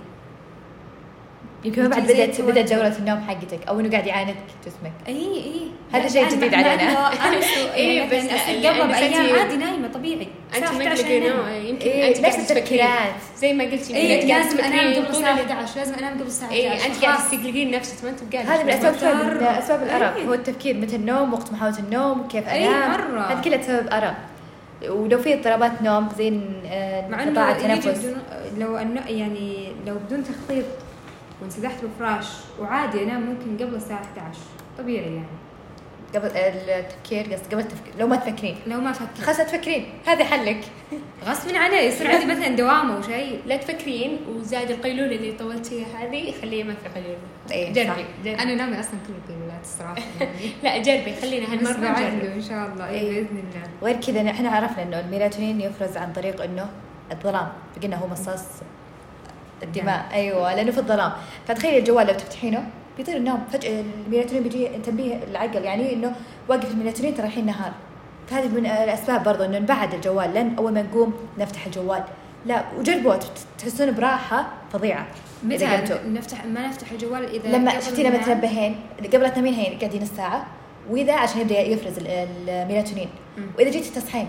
يمكن 1.65 1.83
ما 1.83 1.87
بعد 1.89 2.03
بدات 2.03 2.41
بدأت. 2.41 2.73
جولة 2.73 2.97
النوم 2.99 3.19
حقتك 3.27 3.67
أو 3.67 3.79
إنه 3.79 3.89
قاعد 3.91 4.07
يعاندك 4.07 4.35
جسمك 4.65 4.91
إي 5.07 5.15
إي 5.35 5.61
هذا 5.93 6.07
شيء 6.07 6.29
جديد 6.29 6.53
علينا. 6.53 7.11
إيه، 7.75 7.97
يعني 7.99 8.09
بس 8.09 8.65
قبل 8.65 8.87
بايام 8.87 9.39
عادي 9.39 9.57
نايمة 9.57 9.87
طبيعي 9.87 10.27
أنت 10.55 10.63
ما 10.63 10.69
11 10.69 10.89
قلت 10.89 11.05
أنام. 11.11 11.39
انه 11.39 11.51
يمكن 11.55 11.81
إيه 11.89 12.07
أنت 12.17 12.19
نفس. 12.25 12.51
التفكيرات 12.51 12.89
زي 13.37 13.53
ما 13.53 13.63
قلتي 13.63 13.95
اي 13.95 14.23
إنك 14.23 14.31
قاعدة 14.31 14.43
لازم 14.45 14.59
أنام 14.63 14.93
قبل 14.93 15.09
الساعة 15.09 15.33
ال- 15.39 15.39
11 15.51 15.77
لازم 15.79 15.93
أنام 15.93 16.13
قبل 16.13 16.27
الساعة 16.27 16.51
إيه 16.51 16.67
11 16.69 16.85
أنت 16.87 17.03
قاعدة 17.05 17.17
خلاص. 17.17 17.31
تستقلقين 17.31 17.71
نفسك 17.71 18.03
ما 18.03 18.09
أنت 18.09 18.19
بقاعده 18.31 18.49
هذه 18.55 18.63
من 18.63 19.37
من 19.37 19.43
أسباب 19.43 19.83
الأرق 19.83 20.15
إيه. 20.15 20.25
هو 20.25 20.33
التفكير 20.33 20.77
متى 20.77 20.95
النوم 20.95 21.33
وقت 21.33 21.53
محاولة 21.53 21.79
النوم 21.79 22.27
كيف 22.27 22.49
إيه، 22.49 22.67
أنام 22.69 22.91
مرة. 22.91 23.19
هذه 23.21 23.41
كلها 23.41 23.61
سبب 23.61 23.87
أرق 23.93 24.15
ولو 24.89 25.17
في 25.17 25.33
اضطرابات 25.33 25.81
نوم 25.81 26.09
زي 26.17 26.39
آه، 26.67 27.07
انقطاع 27.07 27.51
التنفس 27.51 28.05
لو 28.57 28.77
انه 28.77 29.01
يعني 29.07 29.67
لو 29.87 29.95
بدون 30.07 30.23
تخطيط 30.23 30.65
وانسدحت 31.41 31.81
بالفراش. 31.81 32.27
وعادي 32.59 33.03
أنام 33.03 33.21
ممكن 33.21 33.65
قبل 33.65 33.75
الساعة 33.75 34.01
11 34.01 34.39
طبيعي 34.77 35.05
يعني. 35.05 35.25
قبل 36.15 36.27
التفكير 36.37 37.33
قصدي 37.33 37.55
قبل 37.55 37.59
التفكير. 37.59 37.93
لو 37.99 38.07
ما 38.07 38.15
تفكرين. 38.15 38.55
لو 38.67 38.79
ما 38.81 38.91
أفكر 38.91 39.23
خلاص 39.23 39.39
لا 39.39 39.45
تفكرين. 39.45 39.85
هذا 40.05 40.23
حلك. 40.23 40.63
غصب 41.25 41.55
علي 41.55 41.87
يصير 41.87 42.11
عندي 42.11 42.25
مثلا 42.25 42.47
دوام 42.47 42.91
أو 42.91 43.01
شيء. 43.01 43.41
لا 43.45 43.57
تفكرين. 43.57 44.19
وزاد 44.29 44.71
القيلوله 44.71 45.15
اللي 45.15 45.31
طولتيها 45.31 45.85
هذه 45.99 46.33
خليها 46.41 46.65
ما 46.65 46.73
في 46.73 46.89
قيلوله 46.89 47.17
إيه، 47.51 47.73
جربي. 47.73 48.05
جربي. 48.23 48.41
أنا 48.43 48.55
نامي 48.55 48.79
أصلا 48.79 48.93
كل 49.07 49.13
القيلولات 49.23 49.61
الصراحه 49.63 50.01
يعني. 50.19 50.31
لا 50.63 50.77
جربي 50.77 51.15
خلينا 51.21 51.53
هالمرة 51.53 51.71
نجرب. 51.71 52.31
إن 52.31 52.41
شاء 52.41 52.67
الله. 52.67 52.89
اي 52.89 52.99
إيه. 52.99 53.23
بإذن 53.23 53.37
الله. 53.37 53.69
وغير 53.81 53.95
كذا 53.95 54.29
إحنا 54.29 54.49
عرفنا 54.49 54.83
إنه 54.83 54.99
الميلاتونين 54.99 55.61
يفرز 55.61 55.97
عن 55.97 56.13
طريق 56.13 56.43
إنه 56.43 56.69
الظلام. 57.11 57.47
فقلنا 57.75 57.95
هو 57.95 58.07
مصاص 58.07 58.45
الدماء. 59.63 60.05
أيوه 60.13 60.55
لأنه 60.55 60.71
في 60.71 60.77
الظلام. 60.77 61.11
فتخيلي 61.47 61.77
الجوال 61.77 62.07
لو 62.07 62.13
تفتحينه 62.13 62.67
بيطير 62.97 63.17
النوم. 63.17 63.43
فجأة 63.51 63.83
الميلاتونين 64.05 64.43
بيجي 64.43 64.67
تنبيه 64.67 65.19
العقل 65.31 65.63
يعني 65.63 65.93
إنه 65.93 66.15
وقف 66.47 66.71
الميلاتونين 66.71 67.15
ترى 67.15 67.25
الحين 67.25 67.45
نهار. 67.45 67.71
فهذه 68.27 68.47
من 68.47 68.65
الأسباب 68.65 69.23
برضو 69.23 69.43
إنه 69.43 69.59
نبعد 69.59 69.93
الجوال. 69.93 70.33
لأن 70.33 70.55
أول 70.57 70.73
ما 70.73 70.81
نقوم 70.81 71.13
نفتح 71.37 71.65
الجوال. 71.65 72.03
لا 72.45 72.63
وجربوا 72.79 73.15
تحسون 73.57 73.91
براحة 73.91 74.47
فظيعة. 74.73 75.07
متى. 75.43 75.65
نفتح 76.07 76.45
ما 76.45 76.67
نفتح 76.67 76.91
الجوال 76.91 77.35
إذا 77.35 77.57
لما 77.57 77.79
شفتي 77.79 78.03
لما؟ 78.03 78.17
تنبهين 78.17 78.75
قبل 79.13 79.21
لا 79.21 79.29
تنامين 79.29 79.53
هين 79.53 79.79
قاعدين 79.79 80.01
نص 80.03 80.09
ساعه 80.17 80.45
وإذا 80.89 81.13
عشان 81.13 81.41
يبدأ 81.41 81.59
يفرز 81.59 81.97
ال- 81.97 82.07
الميلاتونين. 82.49 83.09
وإذا 83.57 83.69
جيتي 83.69 83.89
تصحين 83.89 84.27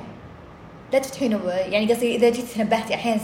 لا 0.92 0.98
تفتحينه 0.98 1.40
يعني 1.48 1.92
قصدي 1.92 2.16
إذا 2.16 2.30
جيتي 2.30 2.54
تنبهتي 2.54 2.94
أحيانا 2.94 3.20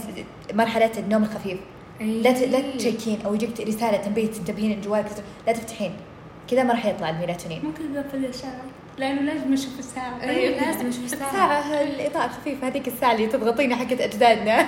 مرحلة 0.53 0.91
النوم 0.97 1.23
الخفيف. 1.23 1.57
لا 2.03 2.31
ت- 2.31 2.41
لا 2.41 2.57
إيه. 2.57 2.77
تشيكين 2.77 3.19
أو 3.25 3.33
يجيك 3.33 3.59
رسالة 3.61 3.97
تنبيه 3.97 4.27
تنتبهين 4.27 4.81
جوالك 4.81 5.05
لا 5.47 5.53
تفتحين. 5.53 5.91
كذا 6.49 6.63
ما 6.63 6.73
راح 6.73 6.85
يطلع 6.85 7.09
الميلاتونين 7.09 7.65
ممكن 7.65 7.93
نقفل 7.93 8.25
الساعة 8.25 8.61
لأنه 8.97 9.21
لازم 9.21 9.53
نشوف 9.53 9.79
الساعة. 9.79 10.23
اي 10.23 10.49
لازم 10.59 10.87
أشوف 10.87 11.03
الساعة. 11.03 11.31
ساعة 11.33 11.81
الاضاءة 11.81 12.25
الخفيفة 12.25 12.67
هذيك 12.67 12.87
الساعة 12.87 13.11
اللي 13.11 13.27
تضغطينها 13.27 13.77
حقت 13.77 14.01
أجدادنا. 14.01 14.59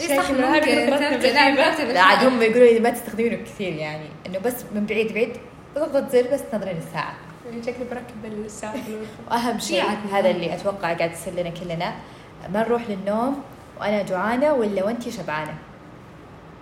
اي 0.00 0.16
صح 0.16 0.30
لا 0.30 2.00
عاد 2.00 2.24
هم 2.26 2.42
يقولوا 2.42 2.66
لي 2.66 2.80
ما 2.80 2.90
تستخدمينه 2.90 3.36
كثير 3.36 3.72
يعني 3.72 4.06
إنه 4.26 4.38
بس 4.38 4.54
من 4.74 4.86
بعيد 4.86 5.12
بعيد 5.12 5.32
تضغط 5.74 6.10
زر 6.12 6.26
بس 6.32 6.40
تنظرين 6.52 6.76
الساعة. 6.76 7.14
شكلي 7.62 7.84
بركب 7.90 8.44
الساعة. 8.44 8.74
وأهم 9.30 9.58
شيء 9.58 9.80
عاد 9.82 9.98
هذا 10.12 10.30
اللي 10.30 10.54
أتوقع 10.54 10.92
قاعد 10.94 11.12
يصير 11.12 11.32
لنا 11.34 11.50
كلنا. 11.50 11.94
ما 12.54 12.60
نروح 12.60 12.82
للنوم 12.88 13.42
وأنا 13.80 14.02
جوعانة 14.02 14.52
ولا 14.52 14.84
وأنتي 14.84 15.10
شبعانة؟ 15.10 15.54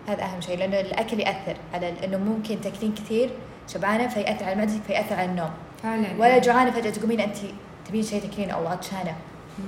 هذا 0.09 0.23
أهم 0.23 0.40
شيء 0.40 0.59
لأنه 0.59 0.81
الأكل 0.81 1.21
يأثر 1.21 1.57
على 1.75 1.95
إنه 2.05 2.19
ممكن 2.19 2.61
تاكلين 2.61 2.95
كثير 2.95 3.31
شبعانة 3.69 4.09
فيأثر 4.09 4.45
على 4.45 4.55
معدتك 4.55 4.83
فيأثر 4.87 5.14
على 5.14 5.31
النوم. 5.31 5.51
فعلا. 5.83 6.07
ولا 6.19 6.38
جوعانة 6.38 6.71
فجأة 6.71 6.90
تقومين 6.90 7.21
انت 7.21 7.37
تبين 7.88 8.03
شيء 8.03 8.23
تاكلين 8.23 8.51
أو 8.51 8.67
عطشانة. 8.67 9.14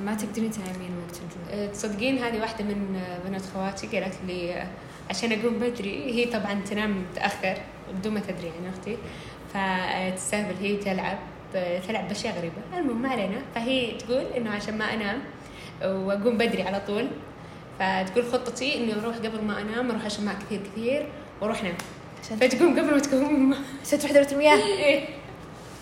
ما 0.05 0.15
تقدرين 0.15 0.51
تنامين 0.51 0.91
وقت 1.03 1.21
الجوع. 1.23 1.65
أه، 1.65 1.67
تصدقين 1.67 2.19
هذه 2.19 2.41
واحدة 2.41 2.65
من 2.65 2.97
أه، 2.97 3.29
بنات 3.29 3.43
خواتي 3.55 3.87
قالت 3.87 4.15
لي 4.27 4.55
أه، 4.55 4.67
عشان 5.11 5.33
أقوم 5.33 5.59
بدري 5.59 6.15
هي 6.15 6.25
طبعا 6.25 6.61
تنام 6.71 7.05
متأخر 7.13 7.55
بدون 7.99 8.15
ما 8.15 8.21
تدري 8.21 8.47
يعني 8.47 8.69
أختي 8.71 8.97
فتستهبل 9.55 10.55
هي 10.61 10.77
تلعب 10.77 11.19
تلعب 11.89 12.09
بأشياء 12.09 12.39
غريبة. 12.39 12.55
المهم 12.79 13.03
ما 13.03 13.09
علينا 13.09 13.39
فهي 13.55 13.93
تقول 13.93 14.25
إنه 14.37 14.51
عشان 14.51 14.79
ما 14.79 14.95
أنام 14.95 15.19
وأقوم 15.83 16.39
بدري 16.39 16.63
على 16.63 16.81
طول. 16.87 17.09
فتقول 17.79 18.33
خطتي 18.33 18.75
إني 18.75 18.95
أروح 18.95 19.17
قبل 19.17 19.45
ما 19.45 19.61
أنام 19.61 19.91
أروح 19.91 20.05
أشرب 20.05 20.25
ماء 20.25 20.35
كثير 20.35 20.61
كثير 20.73 21.07
وأروح 21.41 21.61
أنام. 21.61 21.75
عشان 22.25 22.37
فتقوم 22.37 22.79
قبل 22.79 22.91
ما 22.91 22.99
تقوم 22.99 23.55
عشان 23.85 23.99
تروح 23.99 24.13
دورة 24.13 24.29
المياه 24.33 24.57
إيه. 24.57 25.09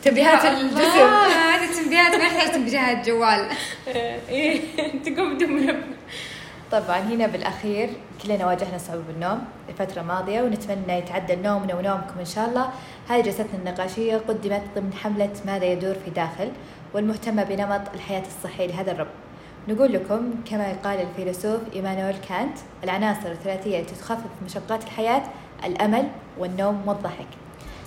تنبيهات 0.05 0.45
يا 0.45 0.61
الجسم. 0.61 0.81
الله، 0.81 1.27
هذه 1.27 1.71
التنبيهات 1.71 2.15
ما 2.15 2.25
يحتاج 2.25 2.53
تنبيهات 2.53 3.09
جوال. 3.09 3.49
إيه. 4.29 4.61
تقوم 5.05 5.35
بدون 5.35 5.53
منبه 5.53 5.95
طبعا 6.73 6.99
هنا 6.99 7.27
بالأخير 7.27 7.91
كلنا 8.23 8.47
واجهنا 8.47 8.79
صعوبة 8.79 9.03
بالنوم 9.09 9.45
الفترة 9.69 10.01
الماضية 10.01 10.43
ونتمنى 10.43 10.99
يتعدل 10.99 11.43
نومنا 11.43 11.75
ونومكم 11.75 12.19
إن 12.19 12.25
شاء 12.25 12.49
الله. 12.49 12.71
هذه 13.09 13.23
جلستنا 13.23 13.47
النقاشية 13.55 14.17
قدمت 14.17 14.63
ضمن 14.77 14.93
حملة 15.03 15.33
ماذا 15.47 15.65
يدور 15.65 15.95
في 16.05 16.11
داخل 16.11 16.51
والمهتمة 16.95 17.45
بنمط 17.45 17.81
الحياة 17.95 18.23
الصحي 18.27 18.67
لهذا 18.67 18.93
الرب. 18.93 19.09
نقول 19.69 19.93
لكم 19.93 20.31
كما 20.51 20.73
قال 20.85 21.01
الفيلسوف 21.01 21.61
إيمانويل 21.75 22.17
كانت 22.29 22.59
العناصر 22.85 23.31
الثلاثية 23.31 23.81
التي 23.81 23.95
تخفف 23.95 24.31
مشقات 24.45 24.85
الحياة 24.85 25.23
الأمل 25.65 26.09
والنوم 26.39 26.83
والضحك. 26.87 27.27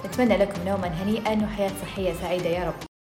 نتمنى 0.06 0.38
لكم 0.38 0.62
نوما 0.66 0.88
هنيئا 0.88 1.44
وحياة 1.44 1.72
صحية 1.82 2.14
سعيدة 2.14 2.50
يا 2.50 2.68
رب. 2.68 2.88